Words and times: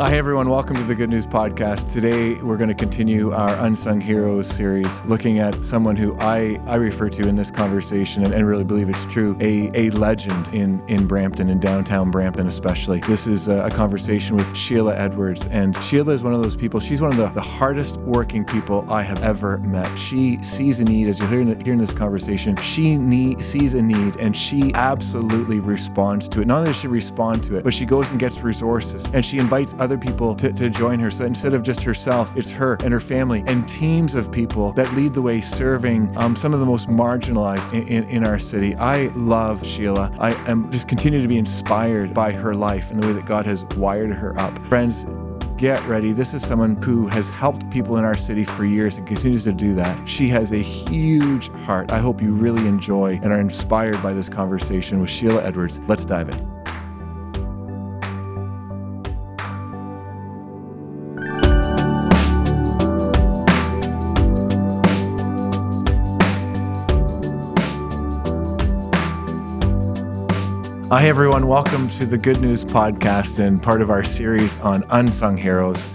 Hi, 0.00 0.16
everyone. 0.16 0.48
Welcome 0.48 0.76
to 0.76 0.82
the 0.84 0.94
Good 0.94 1.10
News 1.10 1.26
Podcast. 1.26 1.92
Today, 1.92 2.36
we're 2.36 2.56
going 2.56 2.70
to 2.70 2.74
continue 2.74 3.32
our 3.32 3.54
Unsung 3.66 4.00
Heroes 4.00 4.46
series, 4.46 5.02
looking 5.02 5.40
at 5.40 5.62
someone 5.62 5.94
who 5.94 6.16
I, 6.18 6.58
I 6.64 6.76
refer 6.76 7.10
to 7.10 7.28
in 7.28 7.36
this 7.36 7.50
conversation 7.50 8.24
and, 8.24 8.32
and 8.32 8.46
really 8.46 8.64
believe 8.64 8.88
it's 8.88 9.04
true 9.04 9.36
a, 9.42 9.70
a 9.74 9.90
legend 9.90 10.48
in, 10.54 10.82
in 10.88 11.06
Brampton, 11.06 11.50
in 11.50 11.60
downtown 11.60 12.10
Brampton, 12.10 12.46
especially. 12.46 13.00
This 13.00 13.26
is 13.26 13.48
a, 13.48 13.66
a 13.66 13.70
conversation 13.70 14.36
with 14.36 14.56
Sheila 14.56 14.96
Edwards. 14.96 15.44
And 15.50 15.76
Sheila 15.84 16.14
is 16.14 16.22
one 16.22 16.32
of 16.32 16.42
those 16.42 16.56
people, 16.56 16.80
she's 16.80 17.02
one 17.02 17.10
of 17.10 17.18
the, 17.18 17.28
the 17.28 17.42
hardest 17.42 17.98
working 17.98 18.46
people 18.46 18.86
I 18.90 19.02
have 19.02 19.22
ever 19.22 19.58
met. 19.58 19.94
She 19.98 20.42
sees 20.42 20.80
a 20.80 20.84
need, 20.84 21.08
as 21.08 21.18
you'll 21.18 21.28
hear 21.28 21.42
in, 21.42 21.60
hear 21.60 21.74
in 21.74 21.78
this 21.78 21.92
conversation, 21.92 22.56
she 22.56 22.96
need, 22.96 23.44
sees 23.44 23.74
a 23.74 23.82
need 23.82 24.16
and 24.16 24.34
she 24.34 24.72
absolutely 24.72 25.60
responds 25.60 26.26
to 26.30 26.40
it. 26.40 26.46
Not 26.46 26.60
only 26.60 26.70
does 26.70 26.80
she 26.80 26.88
respond 26.88 27.44
to 27.44 27.56
it, 27.56 27.64
but 27.64 27.74
she 27.74 27.84
goes 27.84 28.10
and 28.10 28.18
gets 28.18 28.40
resources 28.40 29.04
and 29.12 29.22
she 29.26 29.38
invites 29.38 29.74
other 29.78 29.89
people 29.98 30.34
to, 30.36 30.52
to 30.52 30.70
join 30.70 30.98
her. 31.00 31.10
So 31.10 31.24
instead 31.24 31.54
of 31.54 31.62
just 31.62 31.82
herself, 31.82 32.36
it's 32.36 32.50
her 32.50 32.76
and 32.82 32.92
her 32.92 33.00
family 33.00 33.44
and 33.46 33.68
teams 33.68 34.14
of 34.14 34.30
people 34.30 34.72
that 34.72 34.92
lead 34.94 35.14
the 35.14 35.22
way 35.22 35.40
serving 35.40 36.16
um, 36.16 36.36
some 36.36 36.54
of 36.54 36.60
the 36.60 36.66
most 36.66 36.88
marginalized 36.88 37.72
in, 37.72 37.86
in, 37.88 38.04
in 38.04 38.26
our 38.26 38.38
city. 38.38 38.74
I 38.76 39.06
love 39.14 39.64
Sheila. 39.66 40.12
I 40.18 40.32
am 40.50 40.70
just 40.70 40.88
continue 40.88 41.20
to 41.22 41.28
be 41.28 41.38
inspired 41.38 42.14
by 42.14 42.32
her 42.32 42.54
life 42.54 42.90
and 42.90 43.02
the 43.02 43.06
way 43.06 43.12
that 43.12 43.26
God 43.26 43.46
has 43.46 43.64
wired 43.76 44.12
her 44.12 44.38
up. 44.38 44.56
Friends, 44.66 45.06
get 45.56 45.84
ready. 45.86 46.12
This 46.12 46.32
is 46.32 46.44
someone 46.44 46.80
who 46.82 47.06
has 47.08 47.28
helped 47.28 47.68
people 47.70 47.98
in 47.98 48.04
our 48.04 48.16
city 48.16 48.44
for 48.44 48.64
years 48.64 48.96
and 48.96 49.06
continues 49.06 49.44
to 49.44 49.52
do 49.52 49.74
that. 49.74 50.08
She 50.08 50.26
has 50.28 50.52
a 50.52 50.62
huge 50.62 51.50
heart. 51.64 51.92
I 51.92 51.98
hope 51.98 52.22
you 52.22 52.32
really 52.32 52.66
enjoy 52.66 53.20
and 53.22 53.30
are 53.30 53.40
inspired 53.40 54.02
by 54.02 54.14
this 54.14 54.30
conversation 54.30 55.00
with 55.00 55.10
Sheila 55.10 55.42
Edwards. 55.42 55.78
Let's 55.86 56.06
dive 56.06 56.30
in. 56.30 56.49
Hi, 70.90 71.06
everyone. 71.06 71.46
Welcome 71.46 71.88
to 71.90 72.04
the 72.04 72.18
Good 72.18 72.40
News 72.40 72.64
Podcast 72.64 73.38
and 73.38 73.62
part 73.62 73.80
of 73.80 73.90
our 73.90 74.02
series 74.02 74.56
on 74.56 74.82
unsung 74.90 75.36
heroes. 75.36 75.88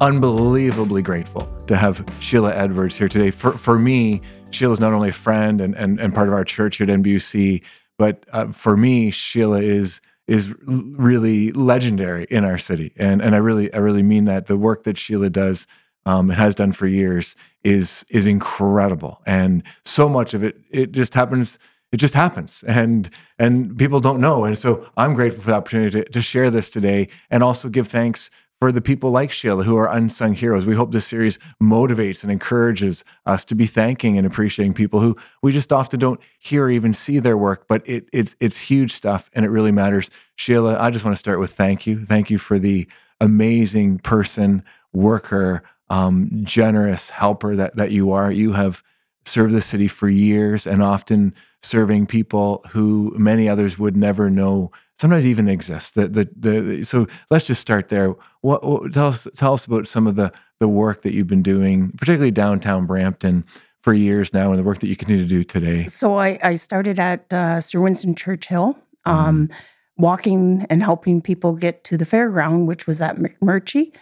Unbelievably 0.00 1.02
grateful 1.02 1.42
to 1.68 1.76
have 1.76 2.04
Sheila 2.18 2.52
Edwards 2.52 2.96
here 2.96 3.08
today. 3.08 3.30
For, 3.30 3.52
for 3.52 3.78
me, 3.78 4.22
Sheila's 4.50 4.80
not 4.80 4.92
only 4.92 5.10
a 5.10 5.12
friend 5.12 5.60
and, 5.60 5.76
and, 5.76 6.00
and 6.00 6.12
part 6.12 6.26
of 6.26 6.34
our 6.34 6.42
church 6.42 6.80
at 6.80 6.88
NBUC, 6.88 7.62
but 7.96 8.26
uh, 8.32 8.48
for 8.48 8.76
me, 8.76 9.12
Sheila 9.12 9.60
is 9.60 10.00
is 10.26 10.52
really 10.66 11.52
legendary 11.52 12.26
in 12.28 12.44
our 12.44 12.58
city, 12.58 12.92
and 12.96 13.22
and 13.22 13.36
I 13.36 13.38
really 13.38 13.72
I 13.72 13.78
really 13.78 14.02
mean 14.02 14.24
that. 14.24 14.46
The 14.46 14.56
work 14.56 14.82
that 14.82 14.98
Sheila 14.98 15.30
does 15.30 15.68
um, 16.06 16.28
and 16.28 16.40
has 16.40 16.56
done 16.56 16.72
for 16.72 16.88
years 16.88 17.36
is 17.62 18.04
is 18.08 18.26
incredible, 18.26 19.22
and 19.26 19.62
so 19.84 20.08
much 20.08 20.34
of 20.34 20.42
it 20.42 20.60
it 20.72 20.90
just 20.90 21.14
happens 21.14 21.56
it 21.92 21.96
just 21.96 22.14
happens. 22.14 22.64
And 22.66 23.10
and 23.38 23.76
people 23.76 24.00
don't 24.00 24.20
know. 24.20 24.44
And 24.44 24.56
so 24.56 24.88
i'm 24.96 25.14
grateful 25.14 25.42
for 25.42 25.50
the 25.50 25.56
opportunity 25.56 26.02
to, 26.02 26.08
to 26.10 26.22
share 26.22 26.50
this 26.50 26.70
today 26.70 27.08
and 27.30 27.42
also 27.42 27.68
give 27.68 27.88
thanks 27.88 28.30
for 28.60 28.70
the 28.70 28.82
people 28.82 29.10
like 29.10 29.32
sheila 29.32 29.64
who 29.64 29.76
are 29.76 29.90
unsung 29.90 30.34
heroes. 30.34 30.66
We 30.66 30.74
hope 30.74 30.92
this 30.92 31.06
series 31.06 31.38
motivates 31.62 32.22
and 32.22 32.30
encourages 32.30 33.04
us 33.24 33.44
to 33.46 33.54
be 33.54 33.66
thanking 33.66 34.18
and 34.18 34.26
appreciating 34.26 34.74
people 34.74 35.00
who 35.00 35.16
we 35.42 35.50
just 35.50 35.72
often 35.72 35.98
don't 35.98 36.20
hear 36.38 36.64
or 36.64 36.70
even 36.70 36.92
see 36.92 37.18
their 37.18 37.38
work 37.38 37.66
but 37.68 37.82
it, 37.88 38.08
it's 38.12 38.36
it's 38.40 38.58
huge 38.58 38.92
stuff 38.92 39.30
and 39.32 39.44
it 39.44 39.50
really 39.50 39.72
matters. 39.72 40.10
Sheila 40.36 40.78
i 40.78 40.90
just 40.90 41.04
want 41.04 41.16
to 41.16 41.20
start 41.20 41.38
with 41.38 41.52
thank 41.52 41.86
you. 41.86 42.04
Thank 42.04 42.30
you 42.30 42.38
for 42.38 42.58
the 42.58 42.86
amazing 43.20 43.98
person 43.98 44.62
worker 44.92 45.62
um, 45.90 46.30
generous 46.44 47.10
helper 47.10 47.56
that 47.56 47.76
that 47.76 47.90
you 47.90 48.12
are. 48.12 48.30
You 48.30 48.52
have 48.52 48.82
served 49.24 49.52
the 49.52 49.60
city 49.60 49.88
for 49.88 50.08
years 50.08 50.66
and 50.66 50.82
often 50.82 51.34
serving 51.62 52.06
people 52.06 52.64
who 52.70 53.14
many 53.16 53.48
others 53.48 53.78
would 53.78 53.96
never 53.96 54.30
know 54.30 54.70
sometimes 54.98 55.24
even 55.24 55.48
exist. 55.48 55.94
The, 55.94 56.08
the, 56.08 56.28
the, 56.36 56.84
so 56.84 57.06
let's 57.30 57.46
just 57.46 57.60
start 57.60 57.88
there. 57.88 58.14
What, 58.42 58.62
what, 58.62 58.92
tell 58.92 59.08
us 59.08 59.26
tell 59.36 59.54
us 59.54 59.64
about 59.64 59.86
some 59.86 60.06
of 60.06 60.16
the 60.16 60.32
the 60.60 60.68
work 60.68 61.02
that 61.02 61.12
you've 61.14 61.26
been 61.26 61.42
doing 61.42 61.90
particularly 61.92 62.30
downtown 62.30 62.86
brampton 62.86 63.44
for 63.82 63.94
years 63.94 64.32
now 64.34 64.50
and 64.50 64.58
the 64.58 64.62
work 64.62 64.78
that 64.80 64.88
you 64.88 64.96
continue 64.96 65.22
to 65.22 65.28
do 65.28 65.42
today. 65.42 65.86
So 65.86 66.18
i, 66.18 66.38
I 66.42 66.54
started 66.54 66.98
at 67.00 67.32
uh, 67.32 67.60
sir 67.60 67.80
winston 67.80 68.14
churchill 68.14 68.78
um, 69.06 69.48
mm. 69.48 69.54
walking 69.96 70.66
and 70.68 70.82
helping 70.82 71.22
people 71.22 71.54
get 71.54 71.82
to 71.84 71.96
the 71.96 72.04
fairground 72.04 72.66
which 72.66 72.86
was 72.86 73.00
at 73.02 73.16
mcmurtry 73.16 73.92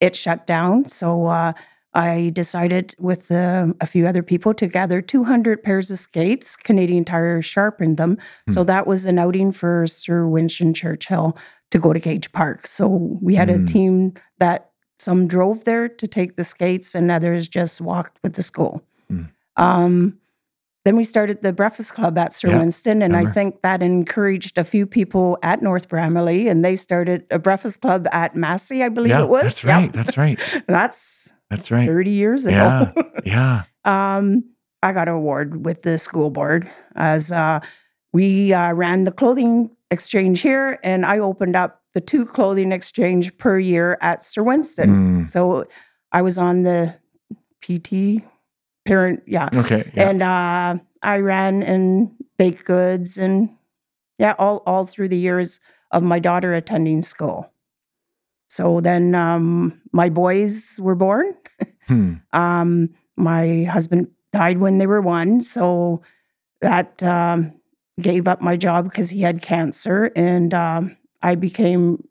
it 0.00 0.16
shut 0.16 0.46
down 0.46 0.86
so 0.86 1.26
uh, 1.26 1.52
I 1.94 2.30
decided 2.34 2.94
with 2.98 3.30
uh, 3.30 3.68
a 3.80 3.86
few 3.86 4.06
other 4.06 4.22
people 4.22 4.52
to 4.54 4.66
gather 4.66 5.00
200 5.00 5.62
pairs 5.62 5.90
of 5.90 5.98
skates. 5.98 6.56
Canadian 6.56 7.04
Tire 7.04 7.40
sharpened 7.40 7.96
them. 7.96 8.18
Hmm. 8.46 8.52
So 8.52 8.64
that 8.64 8.86
was 8.86 9.06
an 9.06 9.18
outing 9.18 9.52
for 9.52 9.86
Sir 9.86 10.26
Winston 10.26 10.74
Churchill 10.74 11.36
to 11.70 11.78
go 11.78 11.92
to 11.92 11.98
Gage 11.98 12.30
Park. 12.32 12.66
So 12.66 12.86
we 12.86 13.34
had 13.34 13.50
hmm. 13.50 13.64
a 13.64 13.66
team 13.66 14.14
that 14.38 14.70
some 14.98 15.28
drove 15.28 15.64
there 15.64 15.88
to 15.88 16.06
take 16.06 16.36
the 16.36 16.44
skates 16.44 16.94
and 16.94 17.10
others 17.10 17.48
just 17.48 17.80
walked 17.80 18.18
with 18.22 18.34
the 18.34 18.42
school. 18.42 18.82
Hmm. 19.08 19.24
Um, 19.56 20.18
then 20.84 20.96
we 20.96 21.04
started 21.04 21.42
the 21.42 21.52
Breakfast 21.52 21.94
Club 21.94 22.16
at 22.16 22.32
Sir 22.32 22.48
yeah, 22.48 22.58
Winston, 22.60 23.02
and 23.02 23.12
remember. 23.12 23.30
I 23.30 23.32
think 23.32 23.60
that 23.62 23.82
encouraged 23.82 24.56
a 24.56 24.64
few 24.64 24.86
people 24.86 25.36
at 25.42 25.60
North 25.60 25.88
Bramalea, 25.88 26.50
and 26.50 26.64
they 26.64 26.76
started 26.76 27.26
a 27.30 27.38
Breakfast 27.38 27.80
Club 27.82 28.06
at 28.12 28.34
Massey, 28.34 28.82
I 28.82 28.88
believe 28.88 29.10
yeah, 29.10 29.24
it 29.24 29.28
was. 29.28 29.42
That's 29.42 29.64
right. 29.64 29.92
That's 29.92 30.16
right. 30.16 30.40
that's 30.66 31.34
that's 31.50 31.70
right. 31.70 31.86
30 31.86 32.10
years 32.10 32.46
ago. 32.46 32.92
Yeah. 32.94 33.02
Yeah. 33.24 33.62
um, 34.16 34.44
I 34.82 34.92
got 34.92 35.08
an 35.08 35.14
award 35.14 35.64
with 35.64 35.82
the 35.82 35.98
school 35.98 36.30
board 36.30 36.70
as 36.94 37.32
uh, 37.32 37.60
we 38.12 38.52
uh, 38.52 38.72
ran 38.72 39.04
the 39.04 39.12
clothing 39.12 39.70
exchange 39.90 40.40
here, 40.40 40.78
and 40.82 41.04
I 41.04 41.18
opened 41.18 41.56
up 41.56 41.82
the 41.94 42.00
two 42.00 42.26
clothing 42.26 42.70
exchange 42.72 43.36
per 43.38 43.58
year 43.58 43.98
at 44.00 44.22
Sir 44.22 44.42
Winston. 44.42 45.24
Mm. 45.24 45.28
So 45.28 45.66
I 46.12 46.22
was 46.22 46.38
on 46.38 46.62
the 46.62 46.94
PT 47.62 48.22
parent, 48.86 49.22
yeah. 49.26 49.48
Okay. 49.52 49.90
Yeah. 49.94 50.10
And 50.10 50.22
uh, 50.22 50.78
I 51.02 51.18
ran 51.18 51.62
in 51.62 52.14
baked 52.36 52.64
goods 52.64 53.18
and 53.18 53.50
yeah, 54.18 54.34
all 54.38 54.62
all 54.66 54.84
through 54.84 55.08
the 55.08 55.18
years 55.18 55.60
of 55.90 56.02
my 56.02 56.18
daughter 56.18 56.54
attending 56.54 57.02
school. 57.02 57.50
So 58.48 58.80
then 58.80 59.14
um, 59.14 59.80
my 59.92 60.08
boys 60.08 60.78
were 60.80 60.94
born. 60.94 61.34
Hmm. 61.86 62.14
um, 62.32 62.90
my 63.16 63.64
husband 63.64 64.08
died 64.32 64.58
when 64.58 64.78
they 64.78 64.86
were 64.86 65.00
one. 65.00 65.40
So 65.40 66.02
that 66.60 67.02
um, 67.02 67.54
gave 68.00 68.26
up 68.26 68.40
my 68.40 68.56
job 68.56 68.84
because 68.84 69.10
he 69.10 69.20
had 69.20 69.42
cancer. 69.42 70.10
And 70.16 70.54
um, 70.54 70.96
I 71.22 71.34
became 71.34 72.02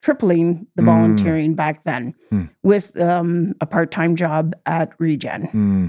tripling 0.00 0.66
the 0.74 0.82
hmm. 0.82 0.86
volunteering 0.86 1.54
back 1.54 1.84
then 1.84 2.14
hmm. 2.30 2.46
with 2.62 2.98
um, 3.00 3.54
a 3.60 3.66
part 3.66 3.90
time 3.90 4.16
job 4.16 4.54
at 4.66 4.92
Regen. 4.98 5.46
Hmm. 5.46 5.86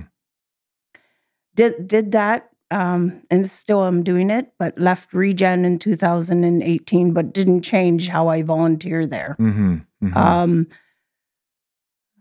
Did, 1.56 1.88
did 1.88 2.12
that 2.12 2.50
um, 2.74 3.22
and 3.30 3.48
still 3.48 3.84
I'm 3.84 4.04
doing 4.04 4.32
it, 4.32 4.52
but 4.58 4.78
left 4.80 5.14
Regen 5.14 5.64
in 5.64 5.78
2018, 5.78 7.14
but 7.14 7.32
didn't 7.32 7.62
change 7.62 8.08
how 8.08 8.30
I 8.30 8.42
volunteer 8.42 9.06
there. 9.06 9.36
Mm-hmm, 9.40 9.76
mm-hmm. 10.04 10.18
Um, 10.18 10.68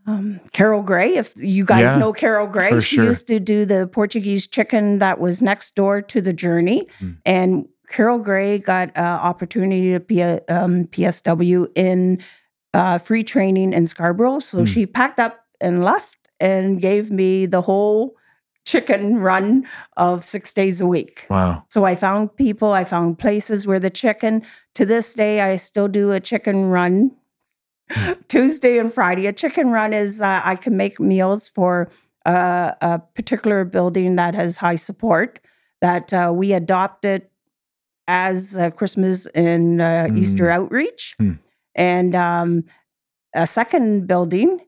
um, 0.06 0.40
Carol 0.52 0.82
Gray, 0.82 1.16
if 1.16 1.32
you 1.36 1.64
guys 1.64 1.84
yeah, 1.84 1.96
know 1.96 2.12
Carol 2.12 2.46
Gray, 2.46 2.78
she 2.80 2.96
sure. 2.96 3.04
used 3.04 3.26
to 3.28 3.40
do 3.40 3.64
the 3.64 3.86
Portuguese 3.86 4.46
chicken 4.46 4.98
that 4.98 5.18
was 5.20 5.40
next 5.40 5.74
door 5.74 6.02
to 6.02 6.20
the 6.20 6.34
Journey, 6.34 6.86
mm. 7.00 7.16
and 7.24 7.66
Carol 7.88 8.18
Gray 8.18 8.58
got 8.58 8.90
an 8.94 9.04
opportunity 9.04 9.92
to 9.92 10.00
be 10.00 10.20
a 10.20 10.42
um, 10.48 10.84
PSW 10.88 11.68
in 11.74 12.20
uh, 12.74 12.98
free 12.98 13.24
training 13.24 13.72
in 13.72 13.86
Scarborough, 13.86 14.40
so 14.40 14.58
mm. 14.58 14.68
she 14.68 14.84
packed 14.84 15.18
up 15.18 15.46
and 15.62 15.82
left 15.82 16.18
and 16.40 16.82
gave 16.82 17.10
me 17.10 17.46
the 17.46 17.62
whole 17.62 18.16
chicken 18.64 19.18
run 19.18 19.66
of 19.96 20.24
six 20.24 20.52
days 20.52 20.80
a 20.80 20.86
week. 20.86 21.26
Wow. 21.28 21.64
So 21.68 21.84
I 21.84 21.94
found 21.94 22.36
people, 22.36 22.72
I 22.72 22.84
found 22.84 23.18
places 23.18 23.66
where 23.66 23.80
the 23.80 23.90
chicken, 23.90 24.42
to 24.74 24.86
this 24.86 25.14
day, 25.14 25.40
I 25.40 25.56
still 25.56 25.88
do 25.88 26.12
a 26.12 26.20
chicken 26.20 26.66
run 26.66 27.12
hmm. 27.90 28.12
Tuesday 28.28 28.78
and 28.78 28.92
Friday. 28.92 29.26
A 29.26 29.32
chicken 29.32 29.70
run 29.70 29.92
is 29.92 30.20
uh, 30.20 30.40
I 30.44 30.56
can 30.56 30.76
make 30.76 31.00
meals 31.00 31.48
for 31.48 31.90
uh, 32.24 32.72
a 32.80 33.00
particular 33.14 33.64
building 33.64 34.16
that 34.16 34.34
has 34.34 34.58
high 34.58 34.76
support 34.76 35.40
that 35.80 36.12
uh, 36.12 36.32
we 36.34 36.52
adopted 36.52 37.26
as 38.06 38.58
Christmas 38.76 39.26
and 39.26 39.80
mm. 39.80 40.18
Easter 40.18 40.50
outreach. 40.50 41.16
Mm. 41.20 41.38
And 41.74 42.14
um, 42.14 42.64
a 43.34 43.46
second 43.46 44.06
building 44.06 44.60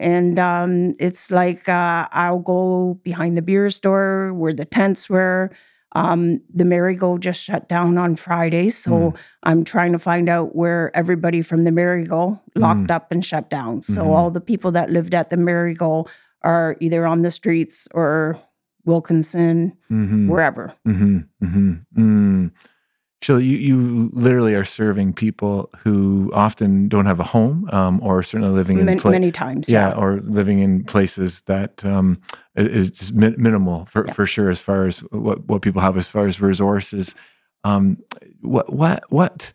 and 0.00 0.38
um, 0.38 0.94
it's 0.98 1.30
like 1.30 1.68
uh, 1.68 2.08
I'll 2.12 2.38
go 2.40 3.00
behind 3.02 3.36
the 3.36 3.42
beer 3.42 3.70
store 3.70 4.32
where 4.34 4.52
the 4.54 4.64
tents 4.64 5.08
were. 5.10 5.50
Um, 5.92 6.42
the 6.52 6.64
Marigo 6.64 7.18
just 7.18 7.40
shut 7.42 7.68
down 7.70 7.96
on 7.96 8.16
Friday, 8.16 8.68
so 8.68 8.90
Mm. 8.90 9.16
I'm 9.44 9.64
trying 9.64 9.92
to 9.92 9.98
find 9.98 10.28
out 10.28 10.54
where 10.54 10.94
everybody 10.94 11.40
from 11.40 11.64
the 11.64 11.70
Marigo 11.70 12.38
locked 12.54 12.90
up 12.90 13.10
and 13.10 13.24
shut 13.24 13.48
down. 13.48 13.80
So 13.80 14.02
Mhm. 14.04 14.08
all 14.10 14.30
the 14.30 14.40
people 14.42 14.72
that 14.72 14.90
lived 14.90 15.14
at 15.14 15.30
the 15.30 15.36
Marigo 15.36 16.06
are 16.42 16.76
either 16.80 17.06
on 17.06 17.22
the 17.22 17.30
streets 17.30 17.88
or 17.94 18.36
Wilkinson, 18.84 19.72
Mhm. 19.90 20.28
wherever. 20.28 20.72
Mm-hmm. 20.86 21.18
Mm-hmm. 21.42 21.72
Mm. 21.96 22.50
Sheila, 23.22 23.40
you, 23.40 23.56
you 23.56 24.10
literally 24.12 24.54
are 24.54 24.64
serving 24.64 25.14
people 25.14 25.70
who 25.78 26.30
often 26.34 26.86
don't 26.88 27.06
have 27.06 27.18
a 27.18 27.24
home 27.24 27.68
um, 27.72 27.98
or 28.02 28.22
certainly 28.22 28.52
living 28.54 28.78
in 28.78 28.84
Many, 28.84 29.00
pla- 29.00 29.10
many 29.10 29.32
times. 29.32 29.68
yeah, 29.70 29.92
or 29.92 30.20
living 30.20 30.58
in 30.58 30.84
places 30.84 31.40
that 31.42 31.82
um, 31.84 32.20
is 32.56 32.90
just 32.90 33.14
mi- 33.14 33.34
minimal 33.38 33.86
for, 33.86 34.06
Yeah. 34.06 34.12
for 34.12 34.26
sure 34.26 34.50
as 34.50 34.60
far 34.60 34.86
as 34.86 34.98
what, 35.10 35.46
what 35.46 35.62
people 35.62 35.80
have 35.80 35.96
as 35.96 36.06
far 36.08 36.28
as 36.28 36.40
resources. 36.40 37.14
Um, 37.64 37.96
what 38.42 38.72
what 38.72 39.04
what 39.10 39.52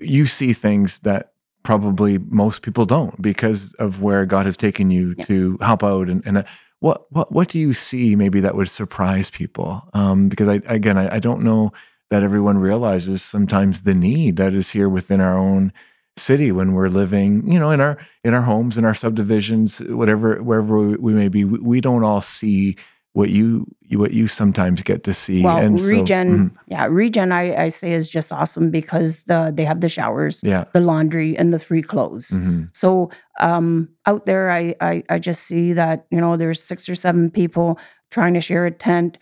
you 0.00 0.26
see 0.26 0.52
things 0.54 0.98
that 1.00 1.32
probably 1.62 2.18
most 2.18 2.62
people 2.62 2.86
don't 2.86 3.20
because 3.20 3.74
of 3.74 4.00
where 4.02 4.24
God 4.26 4.46
has 4.46 4.56
taken 4.56 4.90
you 4.90 5.14
Yeah. 5.18 5.24
to 5.26 5.58
help 5.60 5.84
out 5.84 6.08
and, 6.08 6.26
and 6.26 6.38
uh, 6.38 6.42
what 6.80 7.12
what 7.12 7.30
what 7.30 7.48
do 7.48 7.58
you 7.58 7.72
see 7.74 8.16
maybe 8.16 8.40
that 8.40 8.54
would 8.56 8.70
surprise 8.70 9.28
people? 9.30 9.86
Um, 9.92 10.28
because 10.30 10.48
I 10.48 10.60
again 10.64 10.96
I, 10.96 11.16
I 11.16 11.18
don't 11.20 11.42
know 11.42 11.72
that 12.10 12.22
everyone 12.22 12.58
realizes 12.58 13.22
sometimes 13.22 13.82
the 13.82 13.94
need 13.94 14.36
that 14.36 14.54
is 14.54 14.70
here 14.70 14.88
within 14.88 15.20
our 15.20 15.36
own 15.36 15.72
city 16.16 16.50
when 16.52 16.72
we're 16.72 16.88
living, 16.88 17.50
you 17.52 17.58
know, 17.58 17.70
in 17.70 17.80
our 17.80 17.98
in 18.24 18.32
our 18.34 18.42
homes, 18.42 18.78
in 18.78 18.84
our 18.84 18.94
subdivisions, 18.94 19.80
whatever 19.80 20.42
wherever 20.42 20.78
we, 20.78 21.12
may 21.12 21.28
be. 21.28 21.44
We, 21.44 21.58
we 21.58 21.80
don't 21.80 22.04
all 22.04 22.20
see 22.20 22.76
what 23.12 23.30
you 23.30 23.66
what 23.92 24.12
you 24.12 24.28
sometimes 24.28 24.82
get 24.82 25.02
to 25.04 25.12
see. 25.14 25.42
Well, 25.42 25.56
and 25.58 25.80
so- 25.80 25.86
regen, 25.88 26.38
mhm, 26.50 26.56
yeah, 26.68 26.86
regen. 26.86 27.32
I, 27.32 27.64
I 27.64 27.68
say 27.68 27.92
is 27.92 28.08
just 28.08 28.32
awesome 28.32 28.70
because 28.70 29.24
the 29.24 29.52
they 29.54 29.64
have 29.64 29.80
the 29.80 29.88
showers, 29.88 30.40
yeah. 30.44 30.64
the 30.72 30.80
laundry, 30.80 31.36
and 31.36 31.52
the 31.52 31.58
free 31.58 31.82
clothes. 31.82 32.28
mhm, 32.30 32.68
So 32.74 33.10
um, 33.40 33.88
out 34.06 34.26
there, 34.26 34.50
I, 34.50 34.74
I 34.80 35.02
I 35.10 35.18
just 35.18 35.42
see 35.46 35.72
that 35.74 36.06
you 36.10 36.20
know 36.20 36.36
there's 36.36 36.62
six 36.62 36.88
or 36.88 36.94
seven 36.94 37.30
people 37.30 37.78
trying 38.10 38.34
to 38.34 38.40
share 38.40 38.64
a 38.66 38.70
tent, 38.70 39.18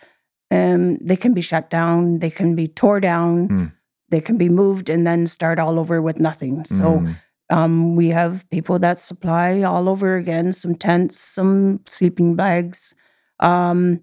and 0.51 0.99
they 1.03 1.17
can 1.17 1.33
be 1.35 1.41
shut 1.41 1.71
down, 1.71 2.19
they 2.21 2.31
can 2.31 2.55
be 2.55 2.69
tore 2.69 3.01
down, 3.01 3.49
Mm. 3.49 3.73
they 4.11 4.21
can 4.21 4.37
be 4.37 4.49
moved, 4.49 4.89
and 4.91 5.07
then 5.07 5.27
start 5.27 5.59
all 5.59 5.79
over 5.79 6.01
with 6.03 6.19
nothing. 6.21 6.65
So 6.65 7.01
mhm, 7.01 7.17
um, 7.51 7.97
we 7.97 8.09
have 8.09 8.49
people 8.51 8.79
that 8.79 9.01
supply 9.01 9.63
all 9.63 9.89
over 9.89 10.17
again, 10.17 10.53
some 10.53 10.75
tents, 10.75 11.19
some 11.19 11.81
sleeping 11.87 12.37
bags. 12.37 12.95
Um, 13.41 14.01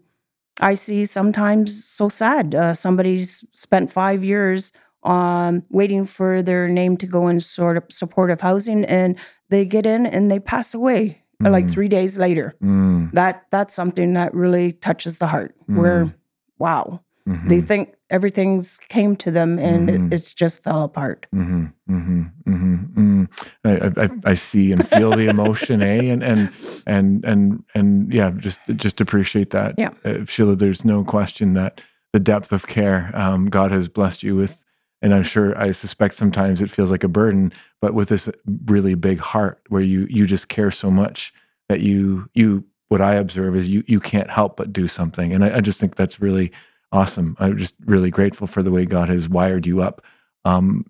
I 0.60 0.76
see 0.76 1.06
sometimes 1.06 1.84
so 1.86 2.10
sad. 2.10 2.54
Uh, 2.54 2.74
somebody's 2.74 3.44
spent 3.54 3.92
five 3.92 4.24
years 4.24 4.72
um, 5.04 5.64
waiting 5.72 6.06
for 6.06 6.44
their 6.44 6.68
name 6.68 6.96
to 6.98 7.08
go 7.08 7.28
in 7.28 7.40
sort 7.40 7.78
of 7.78 7.84
supportive 7.90 8.42
housing, 8.42 8.86
and 8.86 9.16
they 9.50 9.66
get 9.66 9.86
in 9.88 10.06
and 10.06 10.30
they 10.30 10.40
pass 10.40 10.74
away 10.76 11.24
uh, 11.44 11.50
like 11.50 11.66
Mhm. 11.66 11.72
three 11.72 11.88
days 11.88 12.18
later. 12.20 12.54
mm, 12.62 13.10
That 13.14 13.44
that's 13.50 13.74
something 13.74 14.14
that 14.14 14.32
really 14.36 14.74
touches 14.74 15.18
the 15.18 15.26
heart. 15.28 15.56
Where 15.66 16.14
wow, 16.62 17.02
mhm. 17.28 17.48
they 17.50 17.60
think 17.62 17.96
everything's 18.10 18.78
came 18.90 19.16
to 19.16 19.32
them 19.32 19.58
and 19.60 19.90
it- 19.90 20.00
Mhm. 20.02 20.14
it's 20.14 20.34
just 20.34 20.64
fell 20.64 20.84
apart. 20.84 21.26
Mm-hmm, 21.34 21.66
mm-hmm, 21.90 22.22
mm-hmm, 22.52 23.22
mm. 23.24 23.28
I, 23.64 23.72
I, 23.88 24.06
I- 24.06 24.32
I 24.32 24.36
see 24.36 24.72
and 24.74 24.86
feel 24.88 25.12
the 25.12 25.28
emotion, 25.30 25.82
eh? 25.82 26.02
And 26.14 26.24
and 26.24 26.50
and 26.86 27.26
and 27.26 27.64
and 27.76 28.14
yeah, 28.14 28.30
just 28.38 28.60
just 28.86 29.02
appreciate 29.02 29.50
that, 29.52 29.76
Yeah. 29.78 29.92
uh, 30.06 30.26
Sheila. 30.26 30.56
There's 30.56 30.84
no 30.86 31.04
question 31.04 31.54
that 31.54 31.82
the 32.14 32.20
depth 32.20 32.52
of 32.52 32.68
care 32.68 33.12
um, 33.14 33.50
God 33.50 33.72
has 33.72 33.88
blessed 33.88 34.24
you 34.24 34.36
with, 34.36 34.64
and 35.02 35.14
I'm 35.14 35.24
sure 35.24 35.58
I 35.68 35.72
suspect 35.72 36.14
sometimes 36.16 36.62
it 36.62 36.70
feels 36.70 36.92
like 36.92 37.06
a 37.06 37.10
burden, 37.22 37.54
but 37.82 37.94
with 37.94 38.10
this 38.10 38.30
really 38.66 38.96
big 38.96 39.20
heart 39.20 39.58
where 39.70 39.82
you 39.94 40.06
you 40.10 40.28
just 40.28 40.48
care 40.50 40.72
so 40.72 40.92
much 40.92 41.34
that 41.70 41.80
you 41.80 42.28
you 42.34 42.66
what 42.92 43.02
I 43.02 43.14
observe 43.14 43.56
is 43.56 43.70
you 43.70 43.86
you 43.88 44.02
can't 44.02 44.30
help 44.30 44.58
but 44.58 44.74
do 44.74 44.86
something, 44.86 45.32
and 45.32 45.46
I, 45.46 45.58
I 45.58 45.62
just 45.62 45.80
think 45.80 45.96
that's 45.96 46.20
really 46.20 46.52
awesome. 46.92 47.38
I'm 47.40 47.58
just 47.58 47.74
really 47.86 48.12
grateful 48.12 48.48
for 48.48 48.62
the 48.62 48.70
way 48.70 48.86
God 48.86 49.08
has 49.08 49.30
wired 49.30 49.66
you 49.66 49.82
up. 49.82 50.04
Um, 50.44 50.86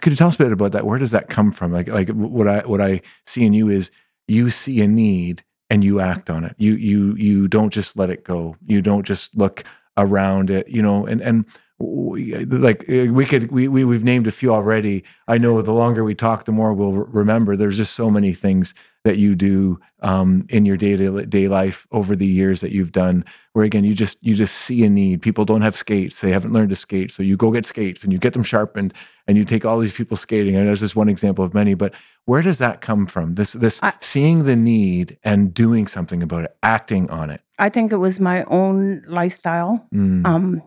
could 0.00 0.12
you 0.12 0.16
tell 0.16 0.28
us 0.28 0.36
a 0.36 0.38
bit 0.38 0.52
about 0.52 0.70
that? 0.72 0.86
Where 0.86 0.98
does 1.00 1.10
that 1.10 1.28
come 1.28 1.50
from? 1.50 1.72
Like, 1.72 1.88
like 1.88 2.08
what 2.10 2.46
I 2.46 2.60
what 2.60 2.80
I 2.80 3.02
see 3.26 3.44
in 3.44 3.52
you 3.52 3.68
is 3.68 3.90
you 4.28 4.48
see 4.48 4.80
a 4.80 4.86
need 4.86 5.42
and 5.68 5.82
you 5.82 5.98
act 5.98 6.30
on 6.30 6.44
it. 6.44 6.54
You 6.56 6.74
you 6.74 7.16
you 7.16 7.48
don't 7.48 7.72
just 7.72 7.96
let 7.96 8.10
it 8.10 8.22
go. 8.22 8.56
You 8.64 8.80
don't 8.80 9.04
just 9.04 9.36
look 9.36 9.64
around 9.96 10.50
it. 10.50 10.68
You 10.68 10.82
know, 10.82 11.04
and 11.04 11.20
and 11.20 11.46
like 11.80 12.84
we 12.86 13.26
could 13.26 13.50
we, 13.50 13.66
we 13.66 13.82
we've 13.82 14.04
named 14.04 14.28
a 14.28 14.32
few 14.32 14.54
already. 14.54 15.02
I 15.26 15.38
know 15.38 15.60
the 15.62 15.72
longer 15.72 16.04
we 16.04 16.14
talk, 16.14 16.44
the 16.44 16.52
more 16.52 16.72
we'll 16.72 16.92
remember. 16.92 17.56
There's 17.56 17.76
just 17.76 17.96
so 17.96 18.08
many 18.08 18.34
things 18.34 18.72
that 19.04 19.18
you 19.18 19.34
do 19.34 19.78
um, 20.00 20.46
in 20.48 20.64
your 20.64 20.76
day 20.78 20.96
to 20.96 21.26
day 21.26 21.46
life 21.46 21.86
over 21.92 22.16
the 22.16 22.26
years 22.26 22.60
that 22.62 22.72
you've 22.72 22.92
done 22.92 23.24
where 23.52 23.64
again 23.64 23.84
you 23.84 23.94
just 23.94 24.18
you 24.22 24.34
just 24.34 24.54
see 24.54 24.82
a 24.84 24.90
need. 24.90 25.22
People 25.22 25.44
don't 25.44 25.60
have 25.62 25.76
skates. 25.76 26.20
They 26.20 26.32
haven't 26.32 26.52
learned 26.52 26.70
to 26.70 26.76
skate. 26.76 27.10
So 27.12 27.22
you 27.22 27.36
go 27.36 27.50
get 27.52 27.66
skates 27.66 28.02
and 28.02 28.12
you 28.12 28.18
get 28.18 28.32
them 28.32 28.42
sharpened 28.42 28.92
and 29.28 29.36
you 29.36 29.44
take 29.44 29.64
all 29.64 29.78
these 29.78 29.92
people 29.92 30.16
skating. 30.16 30.56
And 30.56 30.66
there's 30.66 30.80
just 30.80 30.96
one 30.96 31.08
example 31.08 31.44
of 31.44 31.54
many 31.54 31.74
but 31.74 31.94
where 32.24 32.42
does 32.42 32.58
that 32.58 32.80
come 32.80 33.06
from? 33.06 33.34
This 33.34 33.52
this 33.52 33.78
I- 33.82 33.92
seeing 34.00 34.44
the 34.44 34.56
need 34.56 35.18
and 35.22 35.52
doing 35.54 35.86
something 35.86 36.22
about 36.22 36.44
it 36.44 36.56
acting 36.62 37.08
on 37.10 37.30
it. 37.30 37.42
I 37.58 37.68
think 37.68 37.92
it 37.92 37.98
was 37.98 38.18
my 38.18 38.42
own 38.44 39.04
lifestyle. 39.06 39.86
Mm, 39.94 40.26
Um, 40.26 40.62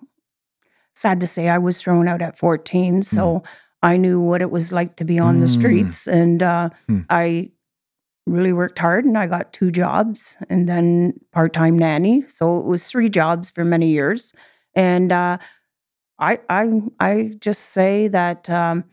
sad 0.95 1.19
to 1.21 1.27
say, 1.27 1.49
I 1.49 1.57
was 1.57 1.81
thrown 1.81 2.07
out 2.07 2.21
at 2.21 2.37
14, 2.39 3.03
so 3.03 3.43
I 3.83 3.97
knew 3.97 4.19
what 4.21 4.41
it 4.41 4.49
was 4.51 4.71
like 4.71 4.95
to 4.95 5.03
be 5.05 5.19
on 5.19 5.39
the 5.41 5.47
Mm. 5.47 5.53
streets, 5.59 6.07
and 6.07 6.41
uh, 6.41 6.69
Hmm. 6.87 7.01
I 7.09 7.51
really 8.27 8.53
worked 8.53 8.79
hard, 8.79 9.05
and 9.05 9.17
I 9.17 9.27
got 9.27 9.53
two 9.53 9.71
jobs, 9.71 10.37
and 10.49 10.67
then 10.67 11.19
part-time 11.31 11.77
nanny. 11.77 12.25
So 12.27 12.59
it 12.59 12.65
was 12.65 12.87
three 12.87 13.09
jobs 13.09 13.49
for 13.49 13.63
many 13.63 13.89
years, 13.89 14.33
and 14.75 15.11
uh, 15.11 15.37
I, 16.19 16.39
I, 16.49 16.81
I 16.99 17.31
just 17.39 17.69
say 17.69 18.07
that 18.09 18.49
um, 18.49 18.83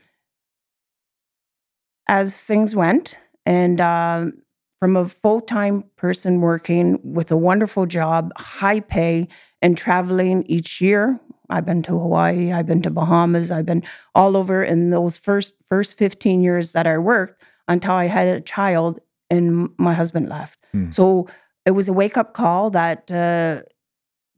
as 2.09 2.43
things 2.45 2.77
went, 2.77 3.19
and 3.47 3.81
um, 3.81 4.35
from 4.81 4.97
a 4.97 5.09
full-time 5.09 5.85
person 5.97 6.41
working 6.41 6.99
with 7.03 7.31
a 7.31 7.37
wonderful 7.37 7.87
job, 7.87 8.33
high 8.37 8.81
pay, 8.81 9.29
and 9.63 9.79
traveling 9.79 10.45
each 10.47 10.81
year. 10.81 11.19
I've 11.51 11.65
been 11.65 11.83
to 11.85 11.93
Hawaii, 11.93 12.53
I've 12.53 12.67
been 12.67 12.83
to 12.83 12.91
Bahamas, 12.91 13.51
I've 13.51 13.67
been 13.67 13.83
all 14.15 14.37
over 14.37 14.63
in 14.63 14.91
those 14.91 15.17
first 15.17 15.57
first 15.69 15.97
15 15.99 16.43
years 16.43 16.73
that 16.73 16.87
I 16.87 16.99
worked 16.99 17.43
until 17.69 17.93
I 17.93 18.07
had 18.07 18.29
a 18.29 18.41
child 18.41 19.01
and 19.35 19.69
my 19.79 19.95
husband 19.95 20.29
left. 20.29 20.59
Hmm. 20.73 20.91
So 20.91 21.29
it 21.67 21.73
was 21.73 21.89
a 21.89 21.93
wake-up 21.93 22.35
call 22.35 22.71
that 22.71 23.11
uh, 23.11 23.63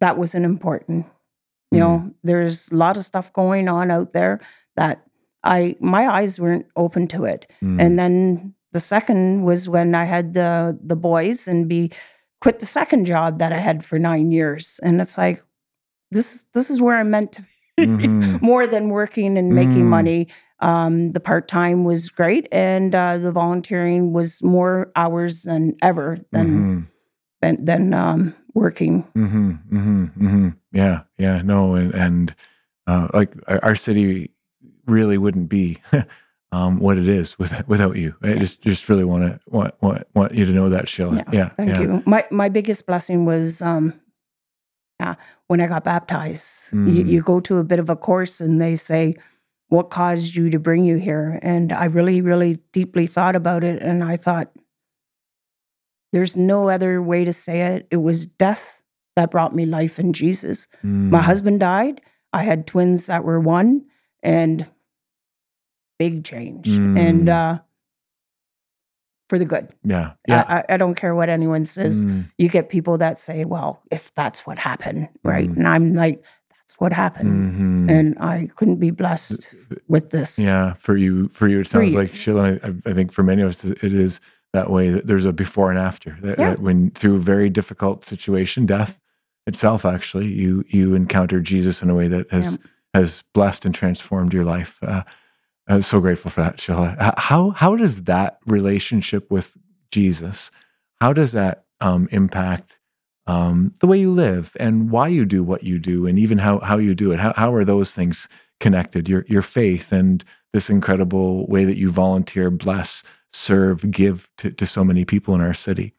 that 0.00 0.18
wasn't 0.18 0.44
important. 0.44 1.06
You 1.72 1.80
know, 1.80 2.14
there's 2.22 2.70
a 2.70 2.76
lot 2.76 2.96
of 2.96 3.04
stuff 3.04 3.32
going 3.32 3.68
on 3.68 3.90
out 3.90 4.12
there 4.12 4.40
that 4.76 5.02
I 5.42 5.76
my 5.80 6.08
eyes 6.08 6.40
weren't 6.40 6.66
open 6.76 7.06
to 7.08 7.24
it. 7.24 7.50
mm, 7.62 7.80
And 7.80 7.98
then 7.98 8.54
the 8.72 8.80
second 8.80 9.42
was 9.44 9.68
when 9.68 9.94
I 9.94 10.04
had 10.04 10.34
the 10.34 10.78
the 10.82 10.96
boys 10.96 11.48
and 11.48 11.68
be 11.68 11.90
quit 12.40 12.60
the 12.60 12.66
second 12.66 13.04
job 13.06 13.38
that 13.40 13.52
I 13.52 13.58
had 13.58 13.84
for 13.84 13.98
nine 13.98 14.30
years. 14.30 14.80
And 14.82 15.00
it's 15.00 15.18
like 15.18 15.42
this 16.10 16.44
this 16.54 16.70
is 16.70 16.80
where 16.80 16.96
I'm 16.96 17.10
meant 17.10 17.32
to 17.32 17.42
mhm, 17.78 18.40
more 18.42 18.66
than 18.66 18.88
working 18.90 19.36
and 19.38 19.54
making 19.54 19.84
Mm. 19.84 19.88
money. 19.90 20.28
Um, 20.60 21.12
the 21.12 21.20
part 21.20 21.48
time 21.48 21.84
was 21.84 22.08
great, 22.08 22.48
and 22.50 22.94
uh, 22.94 23.18
the 23.18 23.30
volunteering 23.30 24.12
was 24.14 24.42
more 24.42 24.90
hours 24.96 25.42
than 25.42 25.76
ever 25.82 26.18
than 26.32 26.46
mhm, 26.46 26.86
than, 27.42 27.64
than 27.64 27.92
um, 27.94 28.34
working. 28.54 29.04
mhm, 29.14 29.60
mhm, 29.70 30.12
mhm. 30.16 30.56
yeah 30.72 31.02
yeah 31.18 31.42
no 31.42 31.74
and 31.74 31.94
and 31.94 32.34
uh, 32.86 33.08
like 33.12 33.34
our, 33.48 33.76
city 33.76 34.30
really 34.86 35.18
wouldn't 35.18 35.48
be 35.50 35.76
um, 36.52 36.78
what 36.78 36.96
it 36.96 37.06
is 37.08 37.38
without 37.38 37.68
without 37.68 37.96
you 37.96 38.14
I 38.22 38.34
just 38.38 38.62
just 38.62 38.88
really 38.88 39.04
want 39.04 39.24
to 39.24 39.40
want, 39.46 39.74
want 39.82 40.06
want 40.14 40.34
you 40.34 40.46
to 40.46 40.52
know 40.52 40.70
that 40.70 40.88
Sheila 40.88 41.22
yeah, 41.32 41.50
Thank 41.56 41.70
yeah. 41.70 41.80
you. 41.82 42.02
My 42.06 42.24
my 42.30 42.48
biggest 42.48 42.86
blessing 42.86 43.26
was 43.26 43.60
um 43.60 43.92
yeah, 45.00 45.14
when 45.48 45.60
I 45.60 45.66
got 45.66 45.84
baptized. 45.84 46.72
You, 46.72 46.78
Mm. 47.04 47.06
you 47.06 47.22
go 47.22 47.40
to 47.40 47.58
a 47.58 47.64
bit 47.64 47.78
of 47.78 47.90
a 47.90 47.96
course 47.96 48.40
and 48.40 48.60
they 48.60 48.74
say, 48.76 49.14
What 49.68 49.90
caused 49.90 50.36
you 50.36 50.48
to 50.50 50.58
bring 50.60 50.84
you 50.84 50.96
here? 50.96 51.40
And 51.42 51.72
I 51.72 51.86
really, 51.86 52.20
really 52.20 52.60
deeply 52.72 53.06
thought 53.08 53.34
about 53.34 53.64
it 53.64 53.82
and 53.82 54.04
I 54.04 54.16
thought, 54.16 54.52
there's 56.12 56.36
no 56.36 56.68
other 56.70 57.02
way 57.02 57.24
to 57.24 57.32
say 57.32 57.62
it. 57.74 57.86
It 57.90 57.96
was 57.96 58.26
death 58.26 58.80
that 59.16 59.30
brought 59.32 59.54
me 59.54 59.66
life 59.66 59.98
in 59.98 60.12
Jesus. 60.12 60.68
My 60.84 61.18
Mm. 61.20 61.24
husband 61.24 61.60
died. 61.60 62.00
I 62.32 62.44
had 62.44 62.66
twins 62.66 63.06
that 63.06 63.24
were 63.24 63.40
one 63.40 63.84
and 64.22 64.66
big 65.98 66.24
change. 66.24 66.68
And 66.68 67.26
Mm. 67.26 67.32
uh 67.32 67.58
for 69.28 69.38
the 69.38 69.44
good. 69.44 69.68
Yeah. 69.84 70.12
Yeah. 70.28 70.44
I, 70.48 70.74
I, 70.74 70.76
don't 70.76 70.94
care 70.94 71.14
what 71.14 71.28
anyone 71.28 71.64
says 71.64 72.04
Mm, 72.04 72.30
you 72.38 72.48
get 72.48 72.68
people 72.68 72.98
that 72.98 73.18
say, 73.18 73.44
well, 73.44 73.82
if 73.90 74.14
that's 74.14 74.46
what 74.46 74.58
happened, 74.58 75.08
right? 75.24 75.48
Mhm. 75.48 75.56
And 75.56 75.68
I'm 75.68 75.94
like, 75.94 76.22
that's 76.50 76.78
what 76.78 76.92
happened. 76.92 77.88
Mhm. 77.88 77.90
And 77.90 78.18
I 78.20 78.48
couldn't 78.56 78.76
be 78.76 78.90
blessed 78.90 79.48
with 79.88 80.10
this. 80.10 80.38
Yeah, 80.38 80.74
for 80.74 80.96
you, 80.96 81.28
for 81.28 81.48
you, 81.48 81.60
it 81.60 81.66
sounds 81.68 81.92
you. 81.92 81.98
like 81.98 82.14
Sheila. 82.14 82.58
I, 82.62 82.74
I 82.86 82.92
think 82.92 83.12
for 83.12 83.22
many 83.22 83.42
of 83.42 83.48
us, 83.48 83.64
it 83.64 83.82
is 83.82 84.20
that 84.52 84.70
way. 84.70 84.90
That 84.90 85.06
there's 85.06 85.24
a 85.26 85.32
before 85.32 85.70
and 85.70 85.78
after. 85.78 86.16
That, 86.22 86.38
Yeah. 86.38 86.50
that 86.50 86.60
when 86.60 86.90
through 86.92 87.16
a 87.16 87.20
very 87.20 87.50
difficult 87.50 88.04
situation, 88.04 88.64
death 88.66 88.98
itself, 89.46 89.84
actually, 89.84 90.26
you 90.32 90.64
you 90.68 90.94
encounter 90.94 91.40
Jesus 91.40 91.82
in 91.82 91.90
a 91.90 91.94
way 91.94 92.08
that 92.08 92.30
has 92.30 92.58
has 92.94 93.22
blessed 93.34 93.64
and 93.64 93.74
transformed 93.74 94.32
your 94.32 94.44
life. 94.44 94.78
Uh, 94.82 95.02
I'm 95.68 95.82
so 95.82 96.00
grateful 96.00 96.30
for 96.30 96.42
that, 96.42 96.60
Sheila. 96.60 97.14
How 97.16 97.50
how 97.50 97.76
does 97.76 98.04
that 98.04 98.38
relationship 98.46 99.30
with 99.30 99.56
Jesus? 99.90 100.50
How 101.00 101.12
does 101.12 101.32
that 101.32 101.64
um, 101.80 102.08
impact 102.12 102.78
um, 103.26 103.74
the 103.80 103.86
way 103.86 103.98
you 103.98 104.12
live 104.12 104.56
and 104.60 104.90
why 104.90 105.08
you 105.08 105.24
do 105.24 105.42
what 105.42 105.64
you 105.64 105.78
do, 105.78 106.06
and 106.06 106.18
even 106.18 106.38
how 106.38 106.60
how 106.60 106.78
you 106.78 106.94
do 106.94 107.10
it? 107.12 107.18
How 107.18 107.32
how 107.36 107.52
are 107.52 107.64
those 107.64 107.94
things 107.94 108.28
connected? 108.60 109.08
Your 109.08 109.24
your 109.28 109.42
faith 109.42 109.92
and 109.92 110.24
this 110.52 110.70
incredible 110.70 111.46
way 111.48 111.64
that 111.64 111.76
you 111.76 111.90
volunteer, 111.90 112.50
bless, 112.50 113.02
serve, 113.32 113.90
give 113.90 114.30
to, 114.38 114.50
to 114.52 114.66
so 114.66 114.84
many 114.84 115.04
people 115.04 115.34
in 115.34 115.40
our 115.40 115.52
city. 115.54 115.92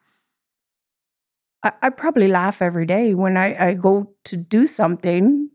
I, 1.63 1.73
I 1.81 1.89
probably 1.89 2.27
laugh 2.27 2.61
every 2.61 2.85
day 2.85 3.13
when 3.13 3.37
I, 3.37 3.69
I 3.69 3.73
go 3.73 4.13
to 4.25 4.37
do 4.37 4.65
something. 4.65 5.49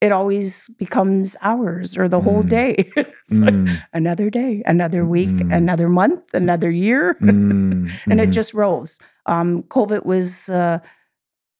It 0.00 0.12
always 0.12 0.68
becomes 0.78 1.36
hours 1.40 1.96
or 1.96 2.08
the 2.08 2.20
whole 2.20 2.44
Mm. 2.44 2.48
day. 2.48 2.74
it's 2.96 3.40
like 3.40 3.56
Mm, 3.56 3.82
another 3.94 4.28
day, 4.30 4.62
another 4.66 5.06
week, 5.06 5.42
Mm. 5.48 5.56
another 5.56 5.88
month, 5.88 6.22
another 6.34 6.70
year. 6.70 7.16
mm, 7.22 8.00
and 8.10 8.20
it 8.20 8.28
mhm. 8.28 8.32
just 8.32 8.52
rolls. 8.54 8.98
Um, 9.26 9.62
COVID 9.64 10.04
was 10.04 10.48
uh, 10.50 10.80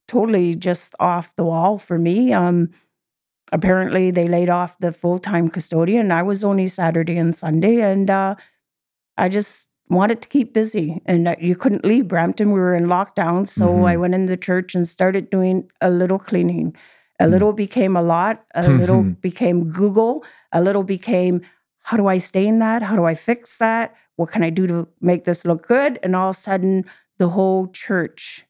totally 0.09 0.55
just 0.57 0.95
off 1.01 1.35
the 1.37 1.45
wall 1.45 1.79
for 1.79 1.99
me. 1.99 2.33
Um, 2.33 2.71
apparently, 3.53 4.11
they 4.11 4.29
laid 4.29 4.51
off 4.51 4.79
the 4.81 4.93
full 4.93 5.19
time 5.19 5.49
custodian. 5.51 6.11
I 6.13 6.23
was 6.23 6.45
only 6.45 6.69
Saturday 6.69 7.19
and 7.19 7.35
Sunday, 7.35 7.81
and 7.81 8.11
uh, 8.11 8.37
I 9.19 9.29
just 9.29 9.69
wanted 9.89 10.23
to 10.23 10.29
keep 10.29 10.55
busy. 10.55 11.01
And 11.07 11.29
uh, 11.29 11.37
you 11.41 11.57
couldn't 11.57 11.85
leave 11.85 12.09
Brampton; 12.09 12.53
we 12.53 12.61
were 12.61 12.75
in 12.75 12.87
lockdown. 12.87 13.49
So 13.49 13.85
I 13.85 13.97
Mhm. 13.97 14.01
went 14.01 14.15
in 14.15 14.27
the 14.27 14.37
church 14.37 14.75
and 14.75 14.87
started 14.89 15.31
doing 15.31 15.71
a 15.81 15.91
little 15.91 16.19
cleaning. 16.19 16.75
A 17.19 17.25
Mm. 17.27 17.31
little 17.31 17.53
became 17.53 17.97
a 17.97 18.03
lot. 18.03 18.45
A 18.55 18.69
little 18.71 19.03
Mhm. 19.03 19.21
became 19.21 19.71
Google. 19.71 20.25
A 20.53 20.61
little 20.61 20.83
became 20.85 21.41
how 21.83 21.97
do 21.97 22.09
I 22.09 22.19
stain 22.19 22.59
that? 22.59 22.83
How 22.83 22.97
do 22.97 23.05
I 23.05 23.15
fix 23.15 23.59
that? 23.59 23.95
What 24.17 24.33
can 24.33 24.43
I 24.43 24.51
do 24.51 24.67
to 24.67 24.89
make 25.01 25.25
this 25.25 25.45
look 25.45 25.67
good? 25.69 25.99
And 26.03 26.17
all 26.17 26.31
of 26.31 26.37
a 26.37 26.39
sudden, 26.39 26.85
the 27.19 27.29
whole 27.29 27.69
church 27.69 28.45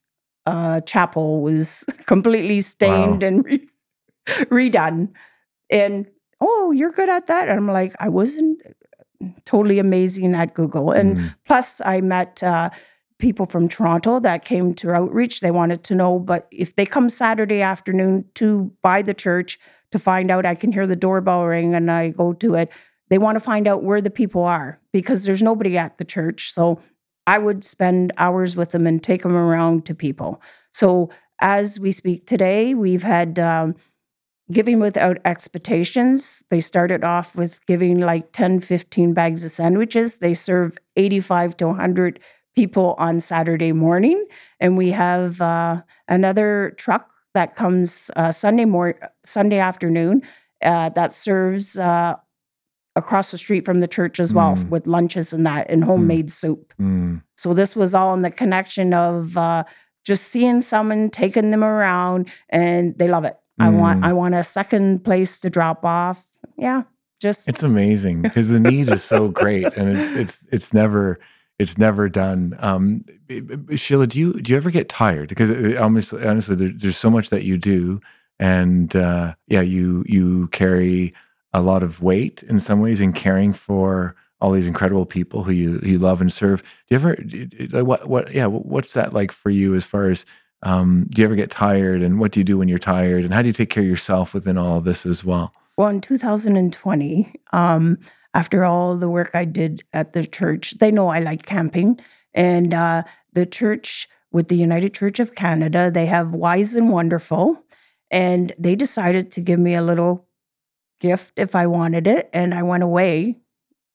uh, 0.46 0.80
chapel 0.82 1.42
was 1.42 1.84
completely 2.06 2.60
stained 2.62 3.22
and 3.22 3.44
re- 3.44 3.68
redone. 4.50 5.10
And 5.70 6.06
oh, 6.40 6.70
you're 6.72 6.92
good 6.92 7.08
at 7.08 7.26
that. 7.26 7.48
And 7.48 7.58
I'm 7.58 7.68
like, 7.68 7.94
I 8.00 8.08
wasn't 8.08 8.60
totally 9.44 9.78
amazing 9.78 10.34
at 10.34 10.54
Google. 10.54 10.92
And 10.92 11.16
Mm, 11.16 11.34
plus, 11.46 11.80
I 11.84 12.00
met 12.00 12.42
uh, 12.42 12.70
people 13.18 13.46
from 13.46 13.68
Toronto 13.68 14.20
that 14.20 14.44
came 14.44 14.74
to 14.74 14.92
outreach. 14.92 15.40
They 15.40 15.50
wanted 15.50 15.84
to 15.84 15.94
know, 15.94 16.18
but 16.18 16.46
if 16.50 16.76
they 16.76 16.84
come 16.84 17.08
Saturday 17.08 17.62
afternoon 17.62 18.26
to 18.34 18.72
by 18.82 19.02
the 19.02 19.14
church 19.14 19.58
to 19.92 19.98
find 19.98 20.30
out, 20.30 20.44
I 20.44 20.54
can 20.54 20.72
hear 20.72 20.86
the 20.86 20.96
doorbell 20.96 21.44
ring 21.44 21.74
and 21.74 21.90
I 21.90 22.10
go 22.10 22.32
to 22.34 22.54
it. 22.54 22.70
They 23.08 23.18
want 23.18 23.36
to 23.36 23.40
find 23.40 23.66
out 23.68 23.84
where 23.84 24.00
the 24.00 24.10
people 24.10 24.42
are 24.42 24.80
because 24.92 25.24
there's 25.24 25.42
nobody 25.42 25.78
at 25.78 25.98
the 25.98 26.04
church. 26.04 26.52
So 26.52 26.80
I 27.26 27.38
would 27.38 27.64
spend 27.64 28.12
hours 28.18 28.54
with 28.56 28.70
them 28.70 28.86
and 28.86 29.02
take 29.02 29.22
them 29.22 29.36
around 29.36 29.86
to 29.86 29.94
people. 29.94 30.40
So 30.72 31.10
as 31.40 31.80
we 31.80 31.92
speak 31.92 32.26
today, 32.26 32.74
we've 32.74 33.02
had 33.02 33.38
um, 33.38 33.74
giving 34.50 34.78
without 34.78 35.18
expectations. 35.24 36.42
They 36.50 36.60
started 36.60 37.04
off 37.04 37.34
with 37.34 37.64
giving 37.66 38.00
like 38.00 38.32
10, 38.32 38.60
15 38.60 39.12
bags 39.12 39.44
of 39.44 39.50
sandwiches. 39.50 40.16
They 40.16 40.34
serve 40.34 40.78
85 40.96 41.56
to 41.58 41.66
100 41.68 42.20
people 42.56 42.94
on 42.98 43.20
Saturday 43.20 43.72
morning. 43.72 44.24
And 44.58 44.76
we 44.76 44.90
have 44.90 45.40
uh, 45.40 45.82
another 46.08 46.74
truck 46.78 47.08
that 47.34 47.54
comes 47.54 48.10
uh, 48.16 48.32
Sunday 48.32 48.64
mor- 48.64 48.98
Sunday 49.24 49.58
afternoon 49.58 50.22
uh, 50.62 50.88
that 50.90 51.12
serves 51.12 51.78
uh, 51.78 52.16
across 52.96 53.30
the 53.30 53.36
street 53.38 53.66
from 53.66 53.80
the 53.80 53.86
church 53.86 54.18
as 54.18 54.32
well 54.32 54.56
Mm. 54.56 54.70
with 54.70 54.86
lunches 54.86 55.34
and 55.34 55.46
that 55.46 55.68
and 55.68 55.84
homemade 55.84 56.32
soup. 56.32 56.72
mm, 56.80 57.22
So 57.36 57.52
this 57.52 57.76
was 57.76 57.94
all 57.94 58.14
in 58.14 58.22
the 58.22 58.30
connection 58.30 58.94
of 58.94 59.36
uh, 59.36 59.64
just 60.02 60.28
seeing 60.28 60.62
someone, 60.62 61.10
taking 61.10 61.50
them 61.50 61.62
around, 61.62 62.30
and 62.48 62.96
they 62.98 63.06
love 63.08 63.24
it. 63.26 63.36
I 63.58 63.68
want 63.68 64.00
Mm. 64.00 64.06
I 64.06 64.12
want 64.14 64.34
a 64.34 64.44
second 64.44 65.04
place 65.04 65.38
to 65.40 65.50
drop 65.50 65.84
off. 65.84 66.26
Yeah, 66.56 66.84
just 67.20 67.48
It's 67.48 67.62
amazing 67.62 68.22
because 68.22 68.48
the 68.48 68.60
need 68.60 68.88
is 68.88 69.02
so 69.04 69.28
great, 69.28 69.66
and 69.76 69.98
it's 69.98 70.10
it's 70.12 70.44
it's 70.52 70.72
never 70.72 71.18
it's 71.58 71.78
never 71.78 72.08
done. 72.08 72.56
Um, 72.58 73.04
Sheila, 73.76 74.06
do 74.06 74.18
you 74.18 74.32
do 74.34 74.52
you 74.52 74.56
ever 74.56 74.70
get 74.70 74.88
tired? 74.88 75.28
Because 75.28 75.50
honestly, 75.76 76.24
honestly, 76.24 76.54
there, 76.54 76.72
there's 76.74 76.98
so 76.98 77.10
much 77.10 77.30
that 77.30 77.44
you 77.44 77.56
do, 77.56 78.00
and 78.38 78.94
uh, 78.94 79.34
yeah, 79.48 79.62
you 79.62 80.04
you 80.06 80.48
carry 80.48 81.14
a 81.52 81.62
lot 81.62 81.82
of 81.82 82.02
weight 82.02 82.42
in 82.42 82.60
some 82.60 82.80
ways 82.80 83.00
in 83.00 83.12
caring 83.12 83.52
for 83.52 84.14
all 84.40 84.52
these 84.52 84.66
incredible 84.66 85.06
people 85.06 85.44
who 85.44 85.52
you 85.52 85.80
you 85.82 85.98
love 85.98 86.20
and 86.20 86.32
serve. 86.32 86.62
Do 86.62 86.68
you 86.90 86.96
ever 86.96 87.16
like 87.72 87.86
what 87.86 88.08
what 88.08 88.34
yeah? 88.34 88.46
What's 88.46 88.92
that 88.92 89.14
like 89.14 89.32
for 89.32 89.50
you 89.50 89.74
as 89.74 89.84
far 89.84 90.10
as 90.10 90.26
um, 90.62 91.06
do 91.10 91.22
you 91.22 91.26
ever 91.26 91.36
get 91.36 91.50
tired, 91.50 92.02
and 92.02 92.20
what 92.20 92.32
do 92.32 92.40
you 92.40 92.44
do 92.44 92.58
when 92.58 92.68
you're 92.68 92.78
tired, 92.78 93.24
and 93.24 93.32
how 93.32 93.40
do 93.40 93.48
you 93.48 93.54
take 93.54 93.70
care 93.70 93.82
of 93.82 93.88
yourself 93.88 94.34
within 94.34 94.58
all 94.58 94.78
of 94.78 94.84
this 94.84 95.06
as 95.06 95.24
well? 95.24 95.52
well 95.76 95.88
in 95.88 96.00
2020. 96.00 97.32
Um, 97.52 97.98
after 98.36 98.64
all 98.64 98.96
the 98.96 99.08
work 99.08 99.30
I 99.34 99.44
did 99.46 99.82
at 99.92 100.12
the 100.12 100.24
church, 100.26 100.74
they 100.80 100.90
know 100.90 101.08
I 101.08 101.20
like 101.20 101.44
camping, 101.46 101.98
and 102.34 102.74
uh, 102.74 103.02
the 103.32 103.46
church 103.46 104.08
with 104.30 104.48
the 104.48 104.56
United 104.56 104.92
Church 104.92 105.18
of 105.20 105.34
Canada, 105.34 105.90
they 105.90 106.06
have 106.06 106.34
Wise 106.34 106.74
and 106.76 106.90
Wonderful, 106.90 107.56
and 108.10 108.52
they 108.58 108.74
decided 108.76 109.32
to 109.32 109.40
give 109.40 109.58
me 109.58 109.74
a 109.74 109.82
little 109.82 110.26
gift 111.00 111.32
if 111.38 111.54
I 111.54 111.66
wanted 111.66 112.06
it, 112.06 112.28
and 112.32 112.52
I 112.54 112.62
went 112.62 112.82
away. 112.82 113.38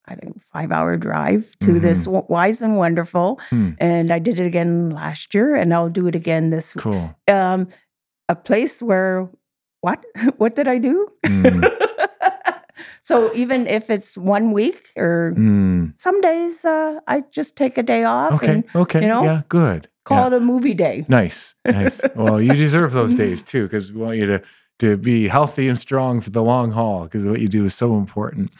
I 0.06 0.16
think 0.16 0.42
five 0.52 0.72
hour 0.72 0.96
drive 0.96 1.56
to 1.60 1.78
this 1.78 2.08
Wise 2.08 2.60
and 2.60 2.76
Wonderful, 2.76 3.38
Hmm. 3.50 3.70
and 3.78 4.10
I 4.10 4.18
did 4.18 4.40
it 4.40 4.46
again 4.46 4.90
last 4.90 5.32
year, 5.34 5.54
and 5.54 5.72
I'll 5.72 5.88
do 6.00 6.08
it 6.08 6.16
again 6.16 6.50
this 6.50 6.72
Cool. 6.72 7.14
um, 7.30 7.68
a 8.28 8.34
place 8.34 8.82
where 8.82 9.28
what 9.80 10.04
what 10.38 10.56
did 10.56 10.66
I 10.66 10.78
do? 10.78 11.06
Mm. 11.24 11.62
so 13.12 13.30
even 13.34 13.66
if 13.66 13.90
it's 13.90 14.16
one 14.16 14.52
week 14.52 14.80
or 14.96 15.34
Mm. 15.36 15.92
some 16.00 16.20
days, 16.20 16.64
uh, 16.64 17.00
I 17.06 17.22
just 17.30 17.56
take 17.56 17.76
a 17.78 17.82
day 17.82 18.04
off 18.04 18.32
Okay. 18.34 18.52
and 18.52 18.64
Okay. 18.74 19.02
you 19.02 19.08
know, 19.08 19.22
yeah. 19.24 19.42
Good. 19.48 19.88
call 20.04 20.18
Yeah. 20.18 20.26
it 20.28 20.32
a 20.32 20.40
movie 20.40 20.74
day. 20.74 21.04
Nice. 21.08 21.54
Nice. 21.64 22.00
well, 22.16 22.40
you 22.40 22.54
deserve 22.54 22.92
those 22.92 23.14
days 23.14 23.40
too, 23.42 23.62
because 23.64 23.92
we 23.92 24.00
want 24.00 24.16
you 24.18 24.26
to 24.26 24.38
to 24.78 24.96
be 24.96 25.28
healthy 25.28 25.68
and 25.68 25.78
strong 25.78 26.20
for 26.20 26.30
the 26.30 26.42
long 26.42 26.72
haul. 26.72 27.04
Because 27.04 27.24
what 27.24 27.40
you 27.40 27.48
do 27.48 27.64
is 27.64 27.74
so 27.74 27.96
important. 27.96 28.50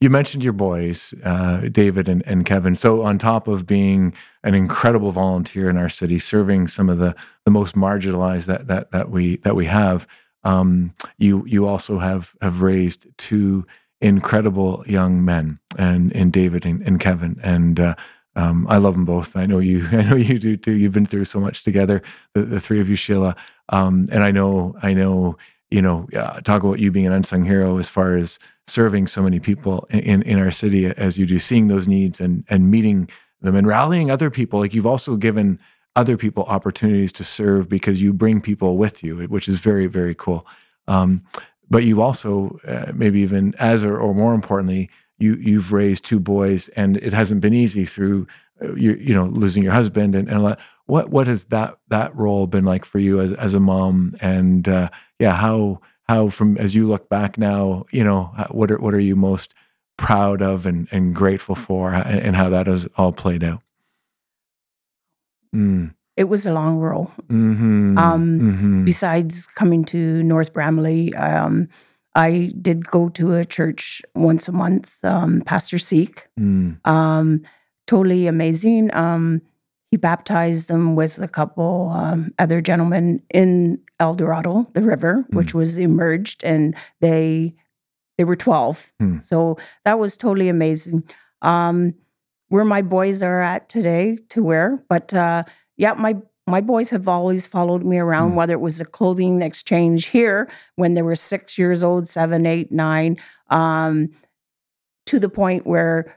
You 0.00 0.10
mentioned 0.10 0.42
your 0.42 0.52
boys, 0.54 1.14
uh, 1.24 1.68
David 1.70 2.08
and, 2.08 2.22
and 2.26 2.44
Kevin. 2.44 2.74
So 2.74 3.02
on 3.02 3.16
top 3.18 3.46
of 3.46 3.64
being 3.64 4.12
an 4.42 4.54
incredible 4.54 5.12
volunteer 5.12 5.70
in 5.70 5.76
our 5.76 5.88
city, 5.90 6.18
serving 6.18 6.66
some 6.68 6.88
of 6.92 6.98
the 6.98 7.14
the 7.44 7.50
most 7.52 7.76
marginalized 7.76 8.46
that 8.46 8.66
that 8.66 8.90
that 8.90 9.10
we 9.10 9.36
that 9.44 9.54
we 9.54 9.66
have, 9.66 10.06
um, 10.42 10.92
you 11.18 11.44
you 11.46 11.66
also 11.68 11.98
have 11.98 12.34
have 12.42 12.60
raised 12.62 13.06
two 13.16 13.64
incredible 14.00 14.84
young 14.86 15.24
men, 15.24 15.58
and 15.76 16.12
and 16.14 16.32
David 16.32 16.64
and, 16.64 16.82
and 16.82 17.00
Kevin, 17.00 17.38
and 17.42 17.80
uh, 17.80 17.94
um, 18.38 18.66
I 18.68 18.78
love 18.78 18.94
them 18.94 19.04
both. 19.04 19.36
I 19.36 19.46
know 19.46 19.58
you. 19.58 19.86
I 19.92 20.02
know 20.04 20.16
you 20.16 20.38
do 20.38 20.56
too. 20.56 20.72
You've 20.72 20.92
been 20.92 21.06
through 21.06 21.24
so 21.24 21.40
much 21.40 21.64
together, 21.64 22.02
the, 22.34 22.42
the 22.42 22.60
three 22.60 22.80
of 22.80 22.88
you, 22.88 22.96
Sheila. 22.96 23.34
Um, 23.70 24.06
and 24.12 24.22
I 24.22 24.30
know, 24.30 24.76
I 24.82 24.94
know, 24.94 25.36
you 25.70 25.82
know. 25.82 26.08
Uh, 26.14 26.40
talk 26.40 26.62
about 26.62 26.78
you 26.78 26.92
being 26.92 27.06
an 27.06 27.12
unsung 27.12 27.44
hero 27.44 27.78
as 27.78 27.88
far 27.88 28.16
as 28.16 28.38
serving 28.68 29.08
so 29.08 29.22
many 29.22 29.40
people 29.40 29.86
in, 29.90 30.22
in 30.22 30.38
our 30.38 30.52
city 30.52 30.86
as 30.86 31.18
you 31.18 31.26
do, 31.26 31.38
seeing 31.38 31.68
those 31.68 31.88
needs 31.88 32.20
and 32.20 32.44
and 32.48 32.70
meeting 32.70 33.08
them 33.40 33.56
and 33.56 33.66
rallying 33.66 34.10
other 34.10 34.30
people. 34.30 34.60
Like 34.60 34.72
you've 34.72 34.86
also 34.86 35.16
given 35.16 35.58
other 35.96 36.16
people 36.16 36.44
opportunities 36.44 37.12
to 37.12 37.24
serve 37.24 37.68
because 37.68 38.00
you 38.00 38.12
bring 38.12 38.40
people 38.40 38.76
with 38.78 39.02
you, 39.02 39.16
which 39.16 39.48
is 39.48 39.58
very 39.58 39.86
very 39.86 40.14
cool. 40.14 40.46
Um, 40.86 41.24
but 41.70 41.84
you 41.84 42.00
also 42.00 42.58
uh, 42.66 42.92
maybe 42.94 43.20
even 43.20 43.54
as 43.58 43.84
or, 43.84 43.98
or 43.98 44.14
more 44.14 44.34
importantly 44.34 44.90
you 45.18 45.34
you've 45.34 45.72
raised 45.72 46.04
two 46.04 46.20
boys 46.20 46.68
and 46.68 46.96
it 46.98 47.12
hasn't 47.12 47.40
been 47.40 47.54
easy 47.54 47.84
through 47.84 48.26
uh, 48.62 48.74
you 48.74 48.94
you 48.94 49.14
know 49.14 49.24
losing 49.24 49.62
your 49.62 49.72
husband 49.72 50.14
and, 50.14 50.28
and 50.28 50.56
what 50.86 51.10
what 51.10 51.26
has 51.26 51.46
that 51.46 51.78
that 51.88 52.14
role 52.16 52.46
been 52.46 52.64
like 52.64 52.84
for 52.84 52.98
you 52.98 53.20
as 53.20 53.32
as 53.34 53.54
a 53.54 53.60
mom? 53.60 54.14
And 54.20 54.68
uh, 54.68 54.90
yeah 55.18 55.34
how 55.34 55.80
how 56.04 56.28
from 56.28 56.56
as 56.56 56.74
you 56.74 56.86
look 56.86 57.08
back 57.08 57.36
now 57.36 57.84
you 57.92 58.02
know 58.02 58.32
what 58.50 58.70
are 58.70 58.78
what 58.78 58.94
are 58.94 59.00
you 59.00 59.16
most 59.16 59.54
proud 59.96 60.40
of 60.40 60.64
and 60.64 60.88
and 60.90 61.14
grateful 61.14 61.54
for 61.54 61.92
and, 61.92 62.20
and 62.20 62.36
how 62.36 62.48
that 62.48 62.66
has 62.66 62.88
all 62.96 63.12
played 63.12 63.44
out? 63.44 63.62
Mm, 65.54 65.94
it 66.18 66.28
was 66.28 66.44
a 66.46 66.52
long 66.52 66.78
row. 66.78 67.08
Mm-hmm. 67.28 67.96
Um, 67.96 68.40
mm-hmm. 68.40 68.84
Besides 68.84 69.46
coming 69.46 69.84
to 69.84 70.20
North 70.24 70.52
Bramalea, 70.52 71.14
um, 71.14 71.68
I 72.16 72.52
did 72.60 72.84
go 72.84 73.08
to 73.10 73.34
a 73.36 73.44
church 73.44 74.02
once 74.16 74.48
a 74.48 74.52
month, 74.52 74.98
um, 75.04 75.42
Pastor 75.42 75.78
Seek. 75.78 76.26
Mm. 76.38 76.84
Um, 76.84 77.42
totally 77.86 78.26
amazing. 78.26 78.92
Um, 78.94 79.42
he 79.92 79.96
baptized 79.96 80.66
them 80.66 80.96
with 80.96 81.22
a 81.22 81.28
couple 81.28 81.90
um, 81.94 82.34
other 82.40 82.60
gentlemen 82.60 83.22
in 83.32 83.80
Eldorado, 84.00 84.68
the 84.74 84.82
river, 84.82 85.24
which 85.30 85.54
was 85.54 85.78
emerged, 85.78 86.42
and 86.42 86.74
they 87.00 87.54
they 88.18 88.24
were 88.24 88.36
twelve. 88.36 88.92
Hmm. 88.98 89.20
So 89.20 89.56
that 89.84 89.98
was 89.98 90.16
totally 90.16 90.48
amazing. 90.48 91.04
Um, 91.42 91.94
where 92.48 92.64
my 92.64 92.82
boys 92.82 93.22
are 93.22 93.40
at 93.40 93.68
today, 93.68 94.18
to 94.30 94.42
where, 94.42 94.82
but 94.88 95.14
uh, 95.14 95.44
yeah, 95.78 95.94
my 95.94 96.16
my 96.46 96.60
boys 96.62 96.88
have 96.90 97.08
always 97.08 97.46
followed 97.46 97.84
me 97.84 97.98
around, 97.98 98.30
Hmm. 98.30 98.36
whether 98.36 98.54
it 98.54 98.60
was 98.60 98.80
a 98.80 98.84
clothing 98.86 99.42
exchange 99.42 100.06
here 100.06 100.48
when 100.76 100.94
they 100.94 101.02
were 101.02 101.14
six 101.14 101.58
years 101.58 101.82
old, 101.82 102.08
seven, 102.08 102.46
eight, 102.46 102.72
nine, 102.72 103.18
um, 103.50 104.08
to 105.06 105.18
the 105.18 105.28
point 105.28 105.66
where 105.66 106.14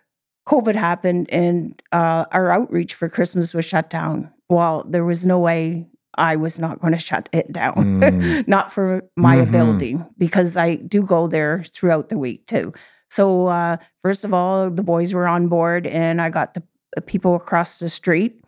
COVID 0.48 0.76
happened 0.76 1.30
and 1.32 1.82
uh, 1.92 2.26
our 2.32 2.50
outreach 2.52 2.94
for 2.94 3.10
Christmas 3.10 3.54
was 3.54 3.66
shut 3.66 3.90
down. 3.90 4.32
Well, 4.50 4.86
there 4.88 5.04
was 5.04 5.26
no 5.26 5.38
way 5.38 5.88
I 6.18 6.36
was 6.38 6.60
not 6.60 6.80
going 6.80 6.94
to 6.94 7.00
shut 7.00 7.28
it 7.34 7.52
down, 7.52 7.74
Mm. 8.02 8.48
not 8.56 8.72
for 8.72 9.02
my 9.18 9.36
Mhm. 9.38 9.44
ability, 9.50 10.00
because 10.18 10.56
I 10.58 10.76
do 10.76 11.04
go 11.04 11.28
there 11.28 11.64
throughout 11.74 12.08
the 12.10 12.18
week 12.18 12.48
too. 12.48 12.74
So, 13.10 13.48
uh, 13.48 13.78
first 14.02 14.24
of 14.24 14.34
all, 14.34 14.70
the 14.70 14.84
boys 14.84 15.14
were 15.14 15.28
on 15.28 15.48
board, 15.50 15.86
and 15.88 16.22
I 16.22 16.30
got 16.30 16.54
the 16.54 16.64
people 17.06 17.36
across 17.36 17.80
the 17.80 17.90
street. 17.90 18.42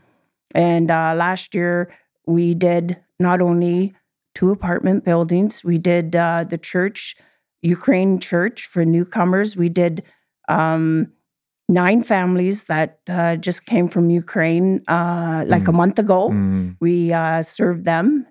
And 0.53 0.91
uh, 0.91 1.13
last 1.15 1.53
year, 1.55 1.91
we 2.25 2.53
did 2.53 2.97
not 3.19 3.41
only 3.41 3.93
two 4.35 4.51
apartment 4.51 5.03
buildings, 5.05 5.63
we 5.63 5.77
did 5.77 6.15
uh, 6.15 6.43
the 6.49 6.57
church, 6.57 7.15
Ukraine 7.61 8.19
church 8.19 8.65
for 8.65 8.83
newcomers. 8.85 9.55
We 9.55 9.69
did 9.69 10.03
um, 10.49 11.11
nine 11.69 12.03
families 12.03 12.65
that 12.65 12.99
uh, 13.07 13.35
just 13.37 13.65
came 13.65 13.87
from 13.87 14.09
Ukraine 14.09 14.83
uh, 14.87 15.43
like 15.47 15.67
a 15.67 15.71
Mm. 15.71 15.75
month 15.75 15.99
ago. 15.99 16.29
Mm. 16.29 16.77
We 16.79 17.13
uh, 17.13 17.41
served 17.43 17.85
them. 17.85 18.25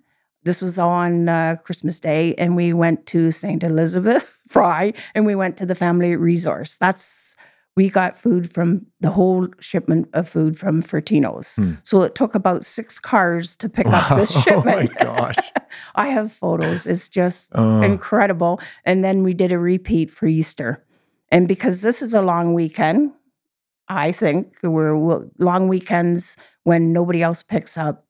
This 0.45 0.61
was 0.61 0.79
on 0.79 1.29
uh, 1.29 1.57
Christmas 1.65 2.01
Day, 2.01 2.35
and 2.35 2.57
we 2.57 2.73
went 2.73 3.07
to 3.07 3.31
St. 3.31 3.63
Elizabeth 3.63 4.41
Fry, 4.49 4.93
and 5.15 5.25
we 5.25 5.35
went 5.37 5.57
to 5.59 5.67
the 5.67 5.75
family 5.77 6.17
resource. 6.17 6.77
That's 6.79 7.37
we 7.77 7.89
got 7.89 8.19
food 8.19 8.53
from 8.53 8.87
the 9.01 9.11
whole 9.11 9.49
shipment 9.59 10.09
of 10.13 10.29
food 10.29 10.59
from 10.59 10.83
Fortinos. 10.83 11.57
Hmm. 11.57 11.75
So 11.85 12.03
it 12.03 12.15
took 12.15 12.35
about 12.35 12.65
six 12.65 12.99
cars 12.99 13.57
to 13.57 13.69
pick 13.69 13.87
up 13.87 14.17
this 14.17 14.31
shipment. 14.43 14.91
Oh 15.01 15.05
my 15.05 15.17
gosh. 15.17 15.37
I 15.95 16.09
have 16.09 16.33
photos. 16.33 16.87
It's 16.87 17.09
just 17.09 17.51
Oh. 17.55 17.81
incredible. 17.81 18.61
And 18.85 19.03
then 19.05 19.23
we 19.23 19.33
did 19.35 19.53
a 19.53 19.59
repeat 19.59 20.11
for 20.11 20.27
Easter. 20.27 20.85
And 21.31 21.49
because 21.49 21.81
this 21.81 22.03
is 22.03 22.13
a 22.13 22.21
long 22.21 22.53
weekend, 22.53 23.13
I 23.89 24.13
think 24.13 24.55
we're 24.63 24.95
long 25.39 25.69
weekends 25.69 26.37
when 26.65 26.93
nobody 26.93 27.23
else 27.23 27.43
picks 27.43 27.79
up, 27.79 28.05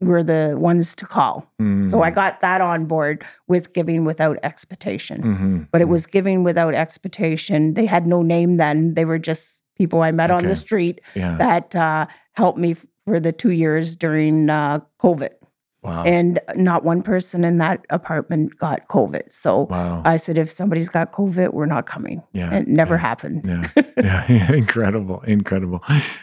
we're 0.00 0.22
the 0.22 0.54
ones 0.58 0.94
to 0.96 1.06
call. 1.06 1.50
So 1.88 2.02
I 2.02 2.10
Mm. 2.10 2.14
got 2.14 2.40
that 2.40 2.60
on 2.60 2.86
board 2.86 3.24
with 3.48 3.72
giving 3.72 4.04
without 4.04 4.38
expectation. 4.42 5.22
Mhm. 5.22 5.68
But 5.70 5.80
it 5.80 5.88
was 5.88 6.06
giving 6.06 6.42
without 6.44 6.74
expectation. 6.74 7.74
They 7.74 7.86
had 7.86 8.06
no 8.06 8.22
name 8.22 8.56
then. 8.56 8.94
They 8.94 9.04
were 9.04 9.18
just 9.18 9.60
people 9.76 10.02
I 10.02 10.10
met 10.10 10.30
on 10.30 10.44
the 10.44 10.54
street 10.56 11.00
yeah. 11.14 11.36
that 11.38 11.74
uh, 11.74 12.06
helped 12.32 12.58
me 12.58 12.76
for 13.06 13.18
the 13.20 13.32
two 13.32 13.50
years 13.50 13.96
during 13.96 14.50
uh, 14.50 14.80
COVID. 15.00 15.30
Wow. 15.84 16.02
And 16.04 16.40
not 16.56 16.82
one 16.82 17.02
person 17.02 17.44
in 17.44 17.58
that 17.58 17.84
apartment 17.90 18.58
got 18.58 18.88
COVID. 18.88 19.30
So 19.30 19.66
wow. 19.70 20.00
I 20.02 20.16
said, 20.16 20.38
if 20.38 20.50
somebody's 20.50 20.88
got 20.88 21.12
COVID, 21.12 21.52
we're 21.52 21.66
not 21.66 21.84
coming. 21.84 22.22
yeah. 22.32 22.54
It 22.54 22.68
never 22.68 22.94
yeah. 22.94 23.00
happened. 23.00 23.42
Yeah, 23.44 23.70
yeah, 23.98 24.24
yeah, 24.28 24.52
incredible, 24.52 25.20
incredible. 25.20 25.82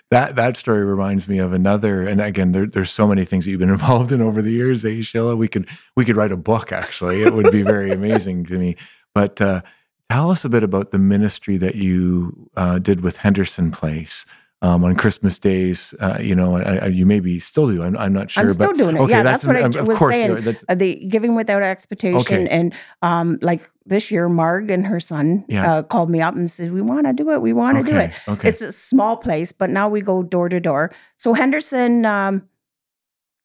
That 0.10 0.36
that 0.36 0.58
story 0.58 0.84
reminds 0.84 1.28
me 1.28 1.38
of 1.38 1.54
another, 1.54 2.08
and 2.08 2.19
again, 2.19 2.54
there, 2.54 2.65
there's 2.65 2.89
so 2.89 3.06
many 3.06 3.24
things 3.24 3.45
that 3.45 3.52
you've 3.52 3.60
been 3.60 3.69
involved 3.80 4.12
in 4.12 4.19
over 4.19 4.41
the 4.41 4.52
years, 4.52 4.84
eh, 4.84 5.04
Sheila? 5.04 5.36
We 5.36 5.47
could 5.47 5.69
we 5.95 6.06
could 6.06 6.17
write 6.17 6.32
a 6.32 6.38
book. 6.38 6.71
Actually, 6.71 7.21
it 7.21 7.34
would 7.34 7.52
be 7.52 7.62
very 7.62 7.91
amazing 7.91 8.45
to 8.45 8.58
me. 8.58 8.76
But 9.13 9.39
uh, 9.39 9.62
tell 10.10 10.32
us 10.32 10.43
a 10.43 10.50
bit 10.50 10.63
about 10.63 10.89
the 10.89 11.00
ministry 11.00 11.58
that 11.58 11.76
you 11.76 12.50
uh, 12.56 12.80
did 12.80 13.02
with 13.02 13.17
Henderson 13.17 13.69
Place. 13.69 14.26
Um, 14.63 14.84
on 14.84 14.95
Christmas 14.95 15.39
days, 15.39 15.95
uh, 16.00 16.19
you 16.21 16.36
know, 16.36 16.56
I, 16.56 16.76
I, 16.76 16.86
you 16.86 17.08
maybe 17.08 17.39
still 17.39 17.67
do. 17.67 17.82
I'm, 17.82 17.97
I'm 17.97 18.13
not 18.13 18.30
sure. 18.30 18.43
I'm 18.43 18.50
still 18.52 18.67
but, 18.67 18.78
doing 18.78 18.95
it. 18.95 19.00
Okay, 19.00 19.10
yeah, 19.12 19.24
that's, 19.24 19.43
what 19.43 19.56
I 19.56 19.63
um, 19.63 19.71
j- 19.71 19.80
of 19.80 19.88
was 19.88 19.97
course, 19.97 20.13
saying. 20.13 20.28
you're- 20.28 20.41
That's, 20.41 20.63
Uh, 20.69 20.76
the 20.76 21.04
giving 21.08 21.34
without 21.34 21.63
expectation. 21.63 22.19
Okay. 22.19 22.47
And 22.47 22.71
um, 23.02 23.39
like 23.41 23.71
this 23.88 24.12
year, 24.12 24.30
Marg 24.30 24.69
and 24.69 24.86
her 24.86 25.00
son 25.00 25.45
Yeah. 25.47 25.74
uh, 25.78 25.82
called 25.82 26.12
me 26.12 26.21
up 26.21 26.36
and 26.36 26.50
said, 26.50 26.71
We 26.74 26.82
want 26.84 27.08
to 27.08 27.13
do 27.13 27.32
it. 27.32 27.41
We 27.41 27.54
want 27.54 27.78
to 27.78 27.82
okay, 27.82 27.91
do 27.91 27.97
it. 27.97 28.13
Okay. 28.38 28.50
It's 28.50 28.62
a 28.62 28.71
small 28.71 29.17
place, 29.17 29.52
but 29.52 29.71
now 29.71 29.89
we 29.89 30.00
go 30.00 30.21
door 30.21 30.47
to 30.47 30.60
door. 30.60 30.91
So 31.17 31.34
Henderson, 31.34 32.06
um, 32.06 32.47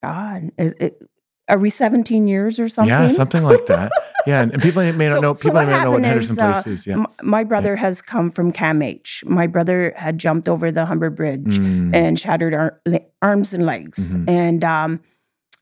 God, 0.02 0.50
it, 0.58 0.74
it, 0.78 1.02
are 1.48 1.58
we 1.58 1.70
17 1.70 2.26
years 2.28 2.58
or 2.60 2.68
something? 2.68 2.90
Yeah, 2.90 3.08
something 3.08 3.42
like 3.42 3.64
that. 3.68 3.90
Yeah, 4.30 4.42
and, 4.42 4.52
and 4.52 4.62
people 4.62 4.82
may 4.92 5.08
not 5.08 5.14
So- 5.14 5.20
know. 5.20 5.34
so 5.34 5.42
People 5.44 5.54
what 5.60 5.66
may 5.66 5.72
not 5.72 5.84
know 5.84 5.90
what 5.92 6.02
Henderson 6.02 6.32
is, 6.32 6.38
uh, 6.38 6.52
Place 6.52 6.66
is. 6.66 6.86
Yeah. 6.86 7.04
My 7.22 7.44
brother 7.44 7.76
has 7.76 8.02
come 8.02 8.30
from 8.30 8.52
CAMH. 8.52 9.24
My 9.24 9.46
brother 9.46 9.92
had 9.96 10.18
jumped 10.18 10.48
over 10.48 10.72
the 10.72 10.84
Humber 10.86 11.10
Bridge 11.10 11.58
Mm, 11.58 11.94
and 11.94 12.18
shattered 12.18 12.54
ar- 12.54 12.80
arms 13.22 13.54
and 13.54 13.64
legs. 13.66 14.14
Mhm. 14.14 14.28
And 14.28 14.64
um, 14.64 15.00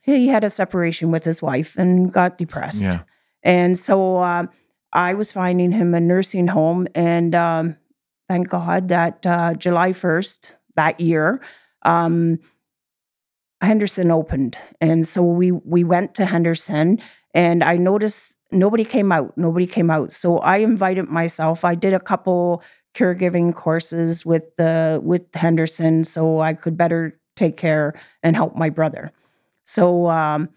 he 0.02 0.28
had 0.28 0.44
a 0.44 0.50
separation 0.50 1.10
with 1.10 1.24
his 1.24 1.40
wife 1.42 1.76
and 1.76 2.12
got 2.12 2.38
depressed. 2.38 2.82
Yeah. 2.82 3.00
And 3.42 3.78
so 3.78 4.22
um, 4.22 4.48
I 4.92 5.14
was 5.14 5.30
finding 5.32 5.72
him 5.72 5.94
a 5.94 6.00
nursing 6.00 6.48
home. 6.48 6.86
And 6.94 7.34
um, 7.34 7.76
thank 8.28 8.48
God 8.48 8.88
that 8.88 9.24
uh, 9.26 9.54
July 9.54 9.92
1st 9.92 10.52
that 10.76 11.00
year, 11.00 11.40
um, 11.82 12.38
Henderson 13.60 14.10
opened. 14.10 14.56
And 14.80 15.06
so 15.06 15.22
we 15.22 15.50
we 15.52 15.84
went 15.84 16.14
to 16.16 16.26
Henderson 16.26 17.00
and 17.32 17.64
I 17.64 17.76
noticed 17.76 18.36
nobody 18.54 18.84
came 18.84 19.12
out. 19.12 19.36
Nobody 19.36 19.66
came 19.66 19.90
out. 19.90 20.12
So 20.12 20.38
I 20.38 20.58
invited 20.58 21.08
myself. 21.08 21.64
I 21.64 21.74
did 21.74 21.92
a 21.92 22.00
couple 22.00 22.62
caregiving 22.94 23.54
courses 23.54 24.24
with 24.24 24.44
the 24.56 25.00
with 25.02 25.22
Henderson 25.34 26.04
so 26.04 26.40
I 26.40 26.54
could 26.54 26.76
better 26.76 27.18
take 27.36 27.56
care 27.56 27.92
and 28.22 28.36
help 28.36 28.56
my 28.56 28.70
brother. 28.70 29.10
So 29.64 30.08
um 30.08 30.48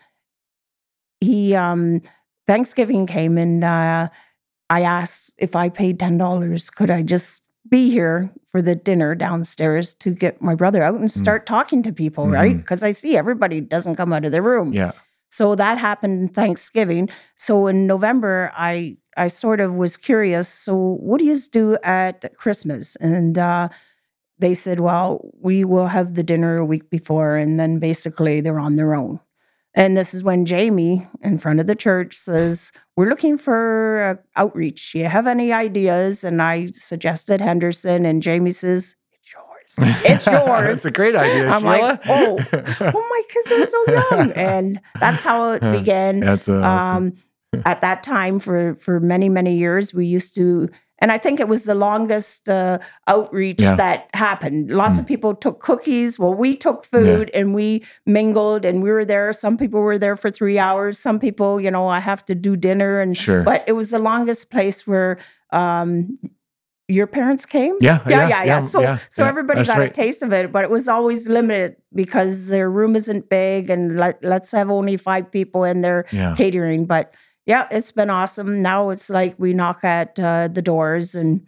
he 1.19 1.55
um 1.55 2.01
Thanksgiving 2.47 3.07
came 3.07 3.37
and 3.37 3.63
uh 3.63 4.09
I 4.69 4.81
asked 4.81 5.33
if 5.37 5.55
I 5.55 5.69
paid 5.69 5.99
ten 5.99 6.17
dollars, 6.17 6.69
could 6.69 6.91
I 6.91 7.01
just 7.01 7.41
be 7.69 7.89
here 7.89 8.29
for 8.51 8.61
the 8.61 8.75
dinner 8.75 9.15
downstairs 9.15 9.93
to 9.95 10.11
get 10.11 10.41
my 10.41 10.55
brother 10.55 10.83
out 10.83 10.95
and 10.95 11.09
start 11.11 11.45
talking 11.45 11.83
to 11.83 11.91
people, 11.91 12.29
right? 12.29 12.55
Mhm. 12.55 12.59
Because 12.59 12.83
I 12.83 12.91
see 12.91 13.17
everybody 13.17 13.59
doesn't 13.61 13.95
come 13.95 14.13
out 14.13 14.23
of 14.25 14.31
their 14.31 14.41
room. 14.41 14.73
Yeah. 14.73 14.91
So 15.29 15.55
that 15.55 15.77
happened 15.77 16.33
Thanksgiving. 16.33 17.09
So 17.35 17.67
in 17.67 17.87
November, 17.87 18.51
I 18.55 18.97
I 19.17 19.27
sort 19.27 19.61
of 19.61 19.73
was 19.73 19.97
curious. 19.97 20.47
So 20.47 20.75
what 20.75 21.19
do 21.19 21.25
you 21.25 21.37
do 21.51 21.77
at 21.83 22.35
Christmas? 22.37 22.95
And 22.97 23.37
uh, 23.37 23.69
they 24.39 24.53
said, 24.53 24.79
well, 24.79 25.31
we 25.41 25.65
will 25.65 25.87
have 25.87 26.13
the 26.13 26.23
dinner 26.23 26.57
a 26.57 26.65
week 26.65 26.89
before, 26.89 27.35
and 27.35 27.59
then 27.59 27.79
basically 27.79 28.41
they're 28.41 28.59
on 28.59 28.75
their 28.75 28.93
own. 28.93 29.19
And 29.73 29.95
this 29.95 30.13
is 30.13 30.23
when 30.23 30.45
Jamie, 30.45 31.07
in 31.21 31.37
front 31.37 31.59
of 31.59 31.67
the 31.67 31.75
church, 31.75 32.15
says, 32.15 32.71
"We're 32.95 33.09
looking 33.09 33.37
for 33.37 34.17
uh, 34.19 34.39
outreach. 34.41 34.95
You 34.95 35.05
have 35.05 35.27
any 35.27 35.53
ideas?" 35.53 36.23
And 36.23 36.41
I 36.41 36.69
suggested 36.73 37.41
Henderson, 37.41 38.05
and 38.05 38.23
Jamie 38.23 38.49
says, 38.51 38.95
"It's 39.06 39.06
yours. 39.77 39.95
It's 40.05 40.25
yours." 40.35 40.69
It's 40.69 40.85
a 40.85 40.91
great 40.91 41.15
idea, 41.15 41.49
I'm 41.49 41.63
like, 41.63 42.03
Sheila. 42.03 42.35
oh 42.93 43.05
my 43.15 43.21
kids 43.29 43.51
are 43.51 43.65
so 43.67 43.81
young 43.93 44.31
and 44.49 44.79
that's 44.99 45.23
how 45.23 45.51
it 45.51 45.61
began 45.61 46.19
That's 46.21 46.47
awesome. 46.47 47.05
um, 47.53 47.61
at 47.65 47.81
that 47.81 48.03
time 48.03 48.39
for 48.39 48.75
for 48.75 48.99
many 48.99 49.29
many 49.29 49.57
years 49.57 49.93
we 49.93 50.05
used 50.05 50.35
to 50.35 50.69
and 50.99 51.11
i 51.11 51.17
think 51.17 51.39
it 51.39 51.47
was 51.47 51.63
the 51.63 51.73
longest 51.75 52.49
uh, 52.49 52.77
outreach 53.07 53.61
Yeah. 53.61 53.75
that 53.75 54.09
happened 54.13 54.69
lots 54.71 54.97
Mm. 54.97 54.99
of 55.01 55.05
people 55.07 55.33
took 55.33 55.59
cookies 55.59 56.19
well 56.19 56.33
we 56.33 56.55
took 56.55 56.83
food 56.85 57.31
and 57.33 57.55
we 57.55 57.83
mingled 58.05 58.65
and 58.65 58.83
we 58.83 58.91
were 58.91 59.05
there 59.05 59.31
some 59.33 59.57
people 59.57 59.79
were 59.81 59.97
there 59.97 60.15
for 60.17 60.29
three 60.29 60.59
hours 60.59 60.99
some 60.99 61.19
people 61.19 61.61
you 61.61 61.71
know 61.71 61.87
i 61.87 61.99
have 61.99 62.23
to 62.25 62.35
do 62.35 62.55
dinner 62.57 62.99
and 62.99 63.15
sure. 63.17 63.43
but 63.43 63.63
it 63.65 63.73
was 63.73 63.89
the 63.91 63.99
longest 63.99 64.51
place 64.51 64.85
where 64.85 65.17
um 65.51 66.19
your 66.87 67.07
parents 67.07 67.45
came 67.45 67.75
yeah, 67.81 67.99
yeah, 68.07 68.29
yeah, 68.29 68.43
yeah. 68.43 68.59
So, 68.61 68.81
yeah, 68.81 68.99
so 69.09 69.23
yeah. 69.23 69.29
everybody 69.29 69.59
That's 69.59 69.69
got 69.69 69.81
a 69.81 69.89
taste 69.89 70.21
of 70.21 70.31
it, 70.31 70.51
but 70.53 70.63
it 70.63 70.69
was 70.69 70.87
always 70.87 71.27
limited 71.27 71.75
because 71.93 72.47
their 72.47 72.69
room 72.71 72.95
isn't 72.95 73.29
big, 73.29 73.69
and 73.69 73.97
let, 73.97 74.23
let's 74.23 74.51
have 74.51 74.69
only 74.69 74.95
five 74.95 75.29
people 75.31 75.63
in 75.65 75.81
there 75.81 76.05
Yeah. 76.11 76.35
catering. 76.37 76.85
But 76.85 77.13
yeah, 77.45 77.67
it's 77.71 77.91
been 77.91 78.09
awesome. 78.09 78.61
Now 78.61 78.89
it's 78.89 79.09
like 79.09 79.35
we 79.37 79.53
knock 79.53 79.83
at 79.83 80.17
uh, 80.19 80.47
the 80.47 80.61
doors 80.61 81.13
and 81.15 81.45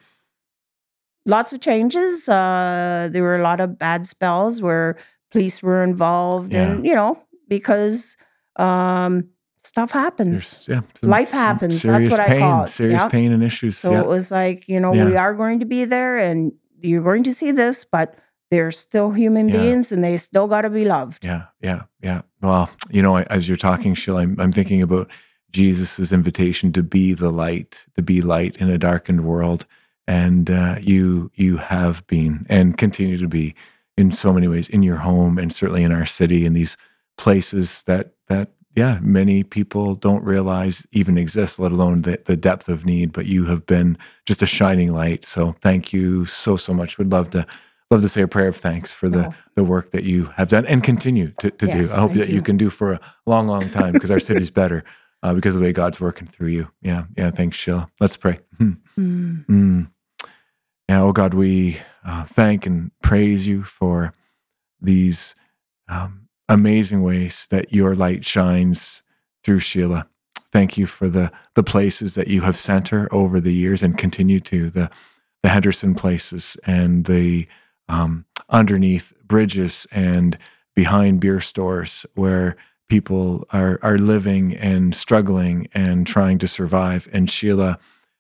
lots 1.26 1.54
of 1.54 1.62
changes. 1.62 2.28
Uh, 2.28 3.10
there 3.12 3.24
were 3.24 3.38
a 3.38 3.44
lot 3.44 3.60
of 3.60 3.78
bad 3.78 4.08
spells 4.08 4.62
where 4.62 4.98
police 5.32 5.62
were 5.64 5.84
involved, 5.84 6.54
and 6.54 6.86
you 6.86 6.94
know 6.96 7.22
because 7.48 8.18
um, 8.58 9.30
stuff 9.70 9.92
happens. 9.92 10.66
There's, 10.66 10.84
yeah, 11.02 11.08
Life 11.08 11.32
happens. 11.32 11.82
That's 11.84 12.10
what 12.10 12.20
I 12.20 12.40
call 12.40 12.64
it. 12.66 12.70
serious 12.70 13.02
Yep. 13.02 13.12
pain 13.12 13.32
and 13.32 13.44
issues. 13.44 13.78
So 13.78 13.92
yeah. 13.92 14.02
it 14.02 14.08
was 14.08 14.32
like, 14.32 14.68
you 14.68 14.80
know, 14.80 14.94
Yeah. 14.94 15.06
we 15.06 15.16
are 15.16 15.34
going 15.34 15.60
to 15.60 15.66
be 15.66 15.86
there 15.86 16.18
and 16.18 16.52
you're 16.82 17.04
going 17.04 17.24
to 17.24 17.34
see 17.34 17.52
this, 17.52 17.86
but 17.86 18.16
they're 18.52 18.72
still 18.72 19.12
human 19.12 19.48
Yeah. 19.48 19.58
beings 19.58 19.92
and 19.92 20.04
they 20.04 20.18
still 20.18 20.48
got 20.48 20.62
to 20.62 20.70
be 20.70 20.86
loved. 20.86 21.24
Yeah, 21.24 21.44
yeah, 21.62 21.82
yeah. 22.02 22.22
Well, 22.42 22.70
you 22.90 23.02
know, 23.02 23.18
as 23.18 23.48
you're 23.48 23.58
talking, 23.70 23.94
Sheila, 24.00 24.22
I'm, 24.24 24.36
I'm 24.40 24.52
thinking 24.52 24.82
about 24.82 25.08
Jesus's 25.52 26.12
invitation 26.12 26.72
to 26.74 26.84
be 26.84 27.14
the 27.14 27.32
light, 27.32 27.86
to 27.96 28.02
be 28.02 28.22
light 28.22 28.56
in 28.58 28.70
a 28.70 28.78
darkened 28.78 29.24
world, 29.24 29.66
and 30.08 30.50
uh, 30.50 30.76
you 30.82 31.32
you 31.36 31.58
have 31.58 32.06
been 32.08 32.46
and 32.50 32.78
continue 32.78 33.18
to 33.18 33.28
be 33.28 33.54
in 33.98 34.12
so 34.12 34.32
many 34.34 34.48
ways 34.48 34.70
in 34.70 34.82
your 34.84 34.98
home 34.98 35.38
and 35.38 35.52
certainly 35.54 35.84
in 35.84 35.92
our 35.92 36.06
city 36.06 36.46
in 36.46 36.54
these 36.54 36.78
places 37.18 37.84
that 37.84 38.14
that 38.28 38.50
yeah 38.80 39.00
many 39.02 39.44
people 39.44 39.96
don't 40.08 40.24
realize 40.24 40.88
even 40.92 41.18
exist, 41.18 41.60
let 41.60 41.72
alone 41.72 42.04
the, 42.04 42.16
the 42.26 42.38
depth 42.38 42.70
of 42.70 42.86
need. 42.86 43.12
But 43.12 43.26
you 43.26 43.42
have 43.52 43.66
been 43.66 43.98
just 44.26 44.42
a 44.42 44.46
shining 44.58 44.92
light. 45.02 45.26
So 45.26 45.42
thank 45.62 45.94
you 45.94 46.26
so 46.26 46.56
so 46.58 46.74
much. 46.74 46.98
Would 46.98 47.12
love 47.12 47.30
to 47.32 47.46
love 47.92 48.02
to 48.02 48.10
say 48.10 48.22
a 48.22 48.28
prayer 48.28 48.50
of 48.50 48.58
thanks 48.58 48.92
for 49.00 49.10
the 49.10 49.24
Oh. 49.28 49.34
the 49.56 49.64
work 49.64 49.92
that 49.92 50.04
you 50.04 50.26
have 50.38 50.50
done 50.50 50.66
and 50.66 50.84
continue 50.84 51.32
to, 51.42 51.52
to 51.52 51.66
do. 51.68 51.82
I 51.92 52.00
hope 52.04 52.14
that 52.14 52.30
you. 52.30 52.36
you. 52.36 52.42
can 52.42 52.58
do 52.58 52.70
for 52.70 52.94
a 52.94 53.00
long, 53.26 53.48
long 53.48 53.70
time 53.70 53.94
because 53.94 54.12
our 54.12 54.20
city's 54.30 54.52
better 54.62 54.84
uh, 55.24 55.34
because 55.34 55.56
of 55.56 55.62
the 55.62 55.66
way 55.68 55.74
God's 55.74 56.00
working 56.00 56.28
through 56.28 56.50
you. 56.50 56.70
Yeah, 56.82 57.06
yeah. 57.18 57.32
Thanks, 57.32 57.58
Sheila. 57.58 57.90
Let's 58.00 58.16
pray. 58.18 58.40
Hmm. 58.58 58.74
Mm. 58.98 59.46
Mm. 59.48 59.92
Yeah, 60.88 61.02
oh 61.02 61.12
God, 61.12 61.34
we 61.34 61.80
uh, 62.06 62.24
thank 62.26 62.66
and 62.66 62.92
praise 63.04 63.48
you 63.48 63.64
for 63.64 64.14
these 64.82 65.36
um, 65.90 66.29
amazing 66.50 67.04
ways 67.04 67.48
that 67.52 67.72
your 67.72 67.96
light 67.96 68.26
shines 68.26 69.04
through 69.44 69.60
Sheila. 69.60 70.08
Thank 70.52 70.78
you 70.78 70.88
for 70.88 71.08
the 71.08 71.32
the 71.56 71.64
places 71.64 72.16
that 72.16 72.28
you 72.28 72.42
have 72.42 72.58
sent 72.58 72.90
her 72.90 73.08
over 73.14 73.40
the 73.40 73.54
years 73.54 73.84
and 73.84 73.98
continue 73.98 74.40
to 74.42 74.70
the 74.70 74.90
the 75.44 75.50
Henderson 75.50 75.96
places 75.96 76.58
and 76.66 77.06
the 77.06 77.48
um, 77.88 78.26
underneath 78.50 79.14
bridges 79.24 79.88
and 79.92 80.38
behind 80.76 81.22
beer 81.22 81.40
stores 81.40 82.06
where 82.16 82.58
people 82.90 83.46
are 83.52 83.80
are 83.84 84.00
living 84.00 84.56
and 84.56 84.96
struggling 84.96 85.70
and 85.74 86.08
trying 86.08 86.40
to 86.40 86.48
survive. 86.48 87.08
And 87.14 87.30
Sheila 87.30 87.78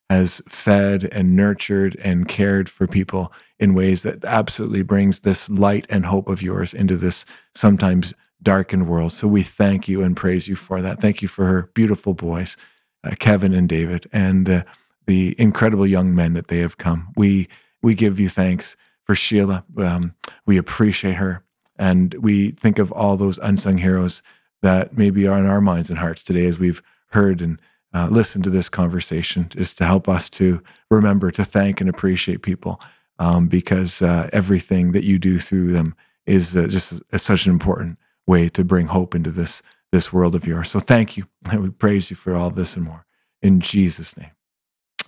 has 0.09 0.41
fed 0.49 1.07
and 1.11 1.35
nurtured 1.35 1.95
and 2.03 2.27
cared 2.27 2.67
for 2.69 2.87
people 2.87 3.31
in 3.59 3.75
ways 3.75 4.03
that 4.03 4.23
absolutely 4.25 4.81
brings 4.81 5.19
this 5.19 5.49
light 5.49 5.85
and 5.89 6.07
hope 6.07 6.27
of 6.27 6.41
yours 6.41 6.73
into 6.73 6.97
this 6.97 7.25
sometimes 7.53 8.13
darkened 8.41 8.87
world. 8.87 9.11
So 9.11 9.27
we 9.27 9.43
thank 9.43 9.87
you 9.87 10.01
and 10.01 10.15
praise 10.15 10.47
you 10.47 10.55
for 10.55 10.81
that. 10.81 10.99
Thank 11.01 11.21
you 11.21 11.27
for 11.27 11.45
her 11.45 11.69
beautiful 11.73 12.13
boys, 12.13 12.57
uh, 13.03 13.15
Kevin 13.19 13.53
and 13.53 13.69
David, 13.69 14.09
and 14.11 14.45
the 14.45 14.65
the 15.05 15.35
incredible 15.39 15.87
young 15.87 16.13
men 16.13 16.33
that 16.33 16.47
they 16.47 16.59
have 16.59 16.77
come. 16.77 17.11
We 17.15 17.47
we 17.81 17.95
give 17.95 18.19
you 18.19 18.29
thanks 18.29 18.77
for 19.03 19.15
Sheila. 19.15 19.63
Um, 19.77 20.15
we 20.45 20.57
appreciate 20.57 21.15
her, 21.15 21.43
and 21.77 22.13
we 22.15 22.51
think 22.51 22.79
of 22.79 22.91
all 22.91 23.17
those 23.17 23.39
unsung 23.39 23.79
heroes 23.79 24.21
that 24.61 24.97
maybe 24.97 25.27
are 25.27 25.37
in 25.37 25.45
our 25.45 25.61
minds 25.61 25.89
and 25.89 25.99
hearts 25.99 26.23
today 26.23 26.45
as 26.45 26.59
we've 26.59 26.81
heard 27.11 27.41
and 27.41 27.59
uh, 27.93 28.07
listened 28.09 28.43
to 28.43 28.49
this 28.49 28.69
conversation, 28.69 29.47
just 29.49 29.77
to 29.79 29.85
help 29.85 30.07
us 30.09 30.29
to 30.31 30.61
remember 30.91 31.31
to 31.31 31.45
thank 31.45 31.81
and 31.81 31.89
appreciate 31.89 32.41
people 32.41 32.79
um, 33.19 33.47
because 33.47 34.01
uh, 34.01 34.29
everything 34.33 34.91
that 34.93 35.03
you 35.03 35.19
do 35.19 35.39
through 35.39 35.71
them 35.73 35.95
is 36.25 36.55
uh, 36.55 36.67
just 36.67 37.01
a, 37.11 37.19
such 37.19 37.45
an 37.45 37.51
important 37.51 37.97
way 38.27 38.47
to 38.49 38.63
bring 38.63 38.87
hope 38.87 39.15
into 39.15 39.31
this 39.31 39.61
this 39.91 40.13
world 40.13 40.35
of 40.35 40.45
yours. 40.45 40.69
So 40.69 40.79
thank 40.79 41.17
you, 41.17 41.25
and 41.51 41.63
we 41.63 41.69
praise 41.69 42.09
you 42.11 42.15
for 42.15 42.35
all 42.35 42.51
this 42.51 42.75
and 42.75 42.85
more 42.85 43.05
in 43.41 43.59
Jesus' 43.59 44.15
name. 44.17 44.31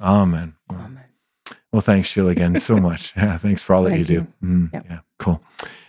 Amen. 0.01 0.55
Amen. 0.71 1.03
Well, 1.71 1.81
thanks, 1.81 2.09
Sheila, 2.09 2.31
again 2.31 2.57
so 2.57 2.77
much. 2.89 3.13
Yeah, 3.15 3.37
thanks 3.45 3.61
for 3.61 3.75
all 3.75 3.83
that 3.83 3.97
you 3.97 4.05
Thank 4.05 4.07
do. 4.07 4.13
you. 4.41 4.47
Mm, 4.47 4.73
Yep. 4.73 4.85
Yeah, 4.89 4.99
cool. 5.19 5.43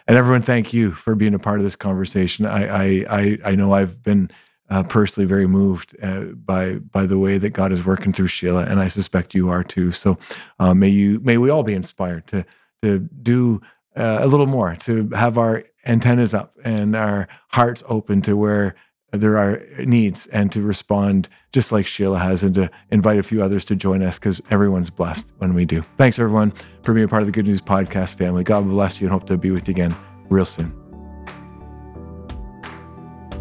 And 0.07 0.17
everyone, 0.17 0.43
thank 0.43 0.73
you 0.73 0.93
for 0.93 1.15
being 1.15 1.35
a 1.35 1.39
part 1.39 1.59
of 1.59 1.65
this 1.65 1.77
conversation. 1.77 2.45
I 2.45 2.67
I 2.67 3.07
I, 3.21 3.39
I 3.47 3.55
know 3.55 3.73
I've 3.73 4.03
been 4.03 4.31
uh, 4.73 4.83
personally 4.83 5.27
very 5.27 5.47
moved 5.47 5.95
uh, 6.03 6.21
by 6.21 6.77
by 6.77 7.05
the 7.05 7.19
way 7.19 7.37
that 7.37 7.51
God 7.51 7.73
is 7.73 7.85
working 7.85 8.11
through 8.11 8.29
Sheila, 8.29 8.65
and 8.65 8.81
I 8.81 8.89
suspect 8.89 9.35
you 9.35 9.51
are 9.51 9.63
too. 9.63 9.93
So 9.93 10.17
uh, 10.59 10.73
may 10.73 10.89
you 10.89 11.21
may 11.21 11.37
we 11.37 11.51
all 11.51 11.63
be 11.63 11.75
inspired 11.75 12.27
to 12.29 12.47
to 12.81 12.99
do 12.99 13.61
uh, 13.97 14.19
a 14.23 14.27
little 14.27 14.47
more, 14.47 14.75
to 14.77 15.11
have 15.11 15.37
our 15.37 15.65
antennas 15.85 16.33
up 16.33 16.57
and 16.65 16.97
our 16.97 17.29
hearts 17.49 17.83
open 17.87 18.23
to 18.23 18.35
where 18.35 18.75
there 19.11 19.37
are 19.37 19.63
needs 19.85 20.27
and 20.29 20.51
to 20.53 20.63
respond 20.63 21.29
just 21.53 21.71
like 21.71 21.87
Sheila 21.87 22.19
has 22.19 22.43
and 22.43 22.55
to 22.55 22.71
invite 22.91 23.19
a 23.19 23.23
few 23.23 23.43
others 23.43 23.67
to 23.67 23.77
join 23.77 24.03
us 24.03 24.19
because 24.19 24.41
everyone's 24.51 24.89
blessed 24.89 25.27
when 25.37 25.53
we 25.53 25.67
do. 25.67 25.85
Thanks 25.99 26.19
everyone 26.19 26.55
for 26.83 26.95
being 26.95 27.05
a 27.05 27.09
part 27.09 27.21
of 27.21 27.27
the 27.27 27.33
Good 27.33 27.45
News 27.45 27.61
Podcast 27.61 28.15
family. 28.15 28.43
God 28.43 28.67
bless 28.67 29.03
you 29.03 29.07
and 29.07 29.13
hope 29.13 29.27
to 29.27 29.37
be 29.37 29.51
with 29.51 29.69
you 29.69 29.73
again 29.73 29.95
real 30.31 30.47
soon. 30.47 30.82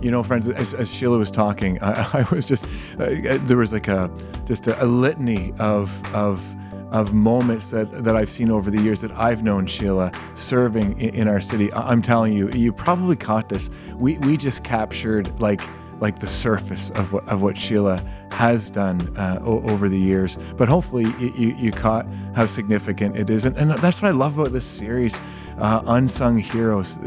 You 0.01 0.11
know, 0.11 0.23
friends, 0.23 0.49
as, 0.49 0.73
as 0.73 0.93
Sheila 0.93 1.17
was 1.17 1.29
talking, 1.31 1.81
I, 1.81 2.09
I 2.27 2.33
was 2.33 2.45
just 2.45 2.65
uh, 2.99 3.37
there 3.43 3.57
was 3.57 3.71
like 3.73 3.87
a 3.87 4.09
just 4.45 4.67
a, 4.67 4.83
a 4.83 4.85
litany 4.85 5.53
of 5.59 5.89
of 6.15 6.43
of 6.91 7.13
moments 7.13 7.71
that 7.71 8.03
that 8.03 8.15
I've 8.15 8.29
seen 8.29 8.51
over 8.51 8.69
the 8.69 8.81
years 8.81 9.01
that 9.01 9.11
I've 9.11 9.43
known 9.43 9.65
Sheila 9.65 10.11
serving 10.35 10.99
in, 10.99 11.15
in 11.15 11.27
our 11.27 11.41
city. 11.41 11.71
I'm 11.73 12.01
telling 12.01 12.33
you, 12.33 12.49
you 12.51 12.73
probably 12.73 13.15
caught 13.15 13.49
this. 13.49 13.69
We 13.95 14.17
we 14.19 14.37
just 14.37 14.63
captured 14.63 15.39
like 15.39 15.61
like 16.01 16.19
the 16.19 16.27
surface 16.27 16.89
of 16.91 17.13
what 17.13 17.27
of 17.29 17.41
what 17.41 17.57
Sheila 17.57 18.03
has 18.31 18.69
done 18.69 19.15
uh, 19.17 19.39
o- 19.43 19.61
over 19.69 19.87
the 19.87 19.99
years. 19.99 20.37
But 20.57 20.67
hopefully, 20.67 21.03
you, 21.19 21.33
you, 21.37 21.55
you 21.55 21.71
caught 21.71 22.07
how 22.35 22.45
significant 22.47 23.17
it 23.17 23.29
is, 23.29 23.45
and, 23.45 23.55
and 23.55 23.71
that's 23.71 24.01
what 24.01 24.09
I 24.09 24.11
love 24.11 24.37
about 24.37 24.51
this 24.51 24.65
series. 24.65 25.19
Uh, 25.61 25.83
unsung 25.85 26.39
heroes. 26.39 26.97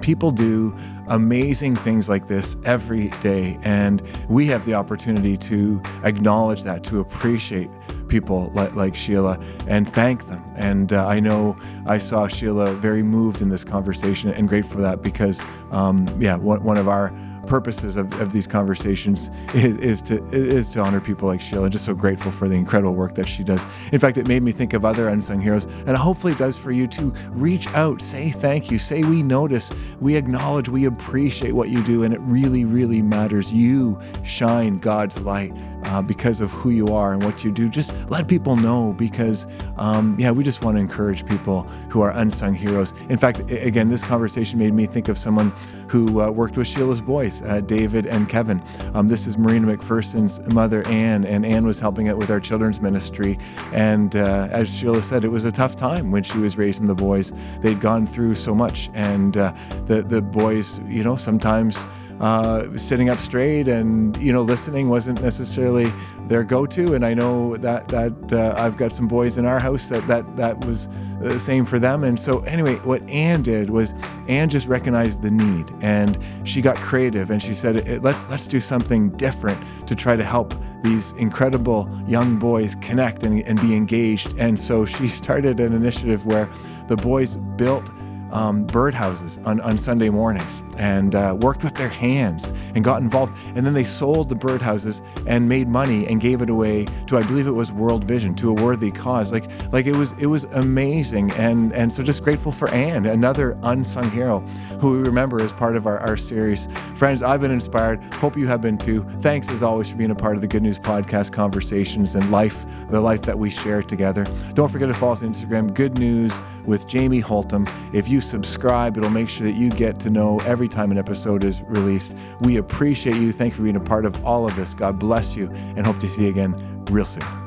People 0.00 0.30
do 0.30 0.72
amazing 1.08 1.74
things 1.74 2.08
like 2.08 2.28
this 2.28 2.56
every 2.64 3.08
day, 3.20 3.58
and 3.62 4.00
we 4.28 4.46
have 4.46 4.64
the 4.64 4.72
opportunity 4.72 5.36
to 5.36 5.82
acknowledge 6.04 6.62
that, 6.62 6.84
to 6.84 7.00
appreciate 7.00 7.68
people 8.06 8.52
like, 8.54 8.72
like 8.76 8.94
Sheila 8.94 9.36
and 9.66 9.92
thank 9.92 10.28
them. 10.28 10.44
And 10.54 10.92
uh, 10.92 11.04
I 11.08 11.18
know 11.18 11.56
I 11.86 11.98
saw 11.98 12.28
Sheila 12.28 12.72
very 12.74 13.02
moved 13.02 13.42
in 13.42 13.48
this 13.48 13.64
conversation 13.64 14.30
and 14.30 14.48
grateful 14.48 14.76
for 14.76 14.82
that 14.82 15.02
because, 15.02 15.42
um, 15.72 16.06
yeah, 16.20 16.36
one, 16.36 16.62
one 16.62 16.76
of 16.76 16.86
our 16.86 17.12
purposes 17.46 17.96
of, 17.96 18.12
of 18.20 18.32
these 18.32 18.46
conversations 18.46 19.30
is, 19.54 19.76
is 19.78 20.02
to 20.02 20.24
is 20.32 20.70
to 20.70 20.80
honor 20.80 21.00
people 21.00 21.28
like 21.28 21.40
Sheila. 21.40 21.70
Just 21.70 21.84
so 21.84 21.94
grateful 21.94 22.30
for 22.30 22.48
the 22.48 22.54
incredible 22.54 22.94
work 22.94 23.14
that 23.14 23.28
she 23.28 23.44
does. 23.44 23.64
In 23.92 23.98
fact, 23.98 24.18
it 24.18 24.28
made 24.28 24.42
me 24.42 24.52
think 24.52 24.72
of 24.72 24.84
other 24.84 25.08
unsung 25.08 25.40
heroes, 25.40 25.64
and 25.86 25.96
hopefully 25.96 26.32
it 26.32 26.38
does 26.38 26.56
for 26.56 26.72
you 26.72 26.86
too. 26.86 27.12
Reach 27.30 27.66
out, 27.68 28.00
say 28.00 28.30
thank 28.30 28.70
you, 28.70 28.78
say 28.78 29.02
we 29.02 29.22
notice, 29.22 29.72
we 30.00 30.16
acknowledge, 30.16 30.68
we 30.68 30.86
appreciate 30.86 31.52
what 31.52 31.68
you 31.68 31.82
do, 31.84 32.02
and 32.02 32.14
it 32.14 32.20
really, 32.20 32.64
really 32.64 33.02
matters. 33.02 33.52
You 33.52 34.00
shine 34.22 34.78
God's 34.78 35.20
light 35.20 35.52
uh, 35.86 36.02
because 36.02 36.40
of 36.40 36.50
who 36.50 36.70
you 36.70 36.88
are 36.88 37.12
and 37.12 37.22
what 37.22 37.44
you 37.44 37.50
do. 37.50 37.68
Just 37.68 37.94
let 38.08 38.28
people 38.28 38.56
know 38.56 38.94
because, 38.96 39.46
um, 39.76 40.16
yeah, 40.18 40.30
we 40.30 40.44
just 40.44 40.64
want 40.64 40.76
to 40.76 40.80
encourage 40.80 41.26
people 41.26 41.62
who 41.90 42.00
are 42.00 42.10
unsung 42.10 42.54
heroes. 42.54 42.92
In 43.08 43.18
fact, 43.18 43.40
again, 43.50 43.88
this 43.88 44.02
conversation 44.02 44.58
made 44.58 44.74
me 44.74 44.86
think 44.86 45.08
of 45.08 45.18
someone 45.18 45.52
who 45.88 46.20
uh, 46.20 46.30
worked 46.30 46.56
with 46.56 46.66
Sheila's 46.66 47.00
boys, 47.00 47.42
uh, 47.42 47.60
David 47.60 48.06
and 48.06 48.28
Kevin. 48.28 48.62
Um, 48.94 49.08
this 49.08 49.26
is 49.26 49.38
Marina 49.38 49.76
McPherson's 49.76 50.40
mother, 50.52 50.86
Anne, 50.88 51.24
and 51.24 51.44
Anne 51.46 51.66
was 51.66 51.78
helping 51.78 52.08
out 52.08 52.18
with 52.18 52.30
our 52.30 52.40
children's 52.40 52.80
ministry. 52.80 53.38
And 53.72 54.16
uh, 54.16 54.48
as 54.50 54.74
Sheila 54.74 55.02
said, 55.02 55.24
it 55.24 55.28
was 55.28 55.44
a 55.44 55.52
tough 55.52 55.76
time 55.76 56.10
when 56.10 56.22
she 56.22 56.38
was 56.38 56.56
raising 56.56 56.86
the 56.86 56.94
boys. 56.94 57.32
They'd 57.60 57.80
gone 57.80 58.06
through 58.06 58.34
so 58.34 58.54
much, 58.54 58.90
and 58.94 59.36
uh, 59.36 59.52
the 59.86 60.02
the 60.02 60.22
boys, 60.22 60.80
you 60.88 61.04
know, 61.04 61.16
sometimes 61.16 61.86
uh, 62.20 62.76
sitting 62.76 63.08
up 63.08 63.18
straight 63.18 63.68
and 63.68 64.16
you 64.18 64.32
know 64.32 64.42
listening 64.42 64.88
wasn't 64.88 65.20
necessarily 65.20 65.92
their 66.26 66.44
go-to. 66.44 66.94
And 66.94 67.04
I 67.04 67.14
know 67.14 67.56
that 67.56 67.88
that 67.88 68.32
uh, 68.32 68.54
I've 68.56 68.76
got 68.76 68.92
some 68.92 69.08
boys 69.08 69.36
in 69.36 69.44
our 69.44 69.58
house 69.60 69.88
that 69.88 70.06
that 70.06 70.36
that 70.36 70.64
was 70.64 70.88
the 71.20 71.40
same 71.40 71.64
for 71.64 71.78
them. 71.78 72.04
And 72.04 72.18
so 72.18 72.40
anyway, 72.40 72.76
what 72.76 73.08
Anne 73.08 73.42
did 73.42 73.70
was 73.70 73.94
Anne 74.28 74.48
just 74.48 74.66
recognized 74.66 75.22
the 75.22 75.30
need 75.30 75.72
and 75.80 76.18
she 76.44 76.60
got 76.60 76.76
creative 76.76 77.30
and 77.30 77.42
she 77.42 77.54
said, 77.54 77.88
"Eh, 77.88 77.98
let's 78.02 78.28
let's 78.28 78.46
do 78.46 78.60
something 78.60 79.10
different 79.10 79.58
to 79.86 79.94
try 79.94 80.16
to 80.16 80.24
help 80.24 80.54
these 80.82 81.12
incredible 81.12 81.88
young 82.06 82.38
boys 82.38 82.76
connect 82.76 83.24
and, 83.24 83.42
and 83.42 83.60
be 83.60 83.74
engaged. 83.74 84.34
And 84.38 84.58
so 84.60 84.84
she 84.84 85.08
started 85.22 85.58
an 85.58 85.72
initiative 85.72 86.26
where 86.26 86.48
the 86.88 86.96
boys 86.96 87.36
built 87.56 87.90
um, 88.34 88.66
birdhouses 88.66 89.44
on, 89.46 89.60
on 89.60 89.78
Sunday 89.78 90.10
mornings 90.10 90.62
and 90.76 91.14
uh, 91.14 91.36
worked 91.40 91.62
with 91.62 91.74
their 91.74 91.88
hands 91.88 92.52
and 92.74 92.84
got 92.84 93.00
involved. 93.00 93.32
And 93.54 93.64
then 93.64 93.72
they 93.72 93.84
sold 93.84 94.28
the 94.28 94.34
birdhouses 94.34 95.00
and 95.26 95.48
made 95.48 95.68
money 95.68 96.06
and 96.06 96.20
gave 96.20 96.42
it 96.42 96.50
away 96.50 96.84
to, 97.06 97.16
I 97.16 97.22
believe 97.22 97.46
it 97.46 97.52
was 97.52 97.72
World 97.72 98.04
Vision, 98.04 98.34
to 98.36 98.50
a 98.50 98.52
worthy 98.52 98.90
cause. 98.90 99.32
Like, 99.32 99.50
like 99.72 99.86
it 99.86 99.96
was, 99.96 100.12
it 100.18 100.26
was 100.26 100.44
amazing. 100.44 101.30
And, 101.32 101.72
and 101.72 101.92
so 101.92 102.02
just 102.02 102.22
grateful 102.22 102.52
for 102.52 102.68
Anne, 102.70 103.06
another 103.06 103.56
unsung 103.62 104.10
hero 104.10 104.40
who 104.80 104.92
we 104.92 104.98
remember 104.98 105.40
as 105.40 105.52
part 105.52 105.76
of 105.76 105.86
our, 105.86 106.00
our 106.00 106.16
series. 106.16 106.68
Friends, 106.96 107.22
I've 107.22 107.40
been 107.40 107.52
inspired. 107.52 108.02
Hope 108.14 108.36
you 108.36 108.48
have 108.48 108.60
been 108.60 108.76
too. 108.76 109.06
Thanks 109.20 109.48
as 109.50 109.62
always 109.62 109.88
for 109.88 109.96
being 109.96 110.10
a 110.10 110.14
part 110.14 110.34
of 110.34 110.40
the 110.40 110.48
Good 110.48 110.62
News 110.62 110.78
Podcast 110.78 111.32
conversations 111.32 112.16
and 112.16 112.30
life, 112.32 112.66
the 112.90 113.00
life 113.00 113.22
that 113.22 113.38
we 113.38 113.50
share 113.50 113.82
together. 113.82 114.24
Don't 114.54 114.70
forget 114.70 114.88
to 114.88 114.94
follow 114.94 115.12
us 115.12 115.22
on 115.22 115.32
Instagram, 115.32 115.72
Good 115.72 115.98
News 115.98 116.40
with 116.64 116.86
Jamie 116.86 117.22
Holtom. 117.22 117.70
If 117.92 118.08
you 118.08 118.20
subscribe, 118.24 118.96
it'll 118.96 119.10
make 119.10 119.28
sure 119.28 119.46
that 119.46 119.54
you 119.54 119.70
get 119.70 119.98
to 120.00 120.10
know 120.10 120.40
every 120.40 120.68
time 120.68 120.90
an 120.90 120.98
episode 120.98 121.44
is 121.44 121.62
released. 121.62 122.14
We 122.40 122.56
appreciate 122.56 123.16
you. 123.16 123.32
Thank 123.32 123.52
you 123.52 123.56
for 123.56 123.62
being 123.62 123.76
a 123.76 123.80
part 123.80 124.04
of 124.04 124.24
all 124.24 124.46
of 124.46 124.56
this. 124.56 124.74
God 124.74 124.98
bless 124.98 125.36
you 125.36 125.50
and 125.76 125.86
hope 125.86 125.98
to 126.00 126.08
see 126.08 126.22
you 126.22 126.28
again 126.28 126.84
real 126.90 127.04
soon. 127.04 127.43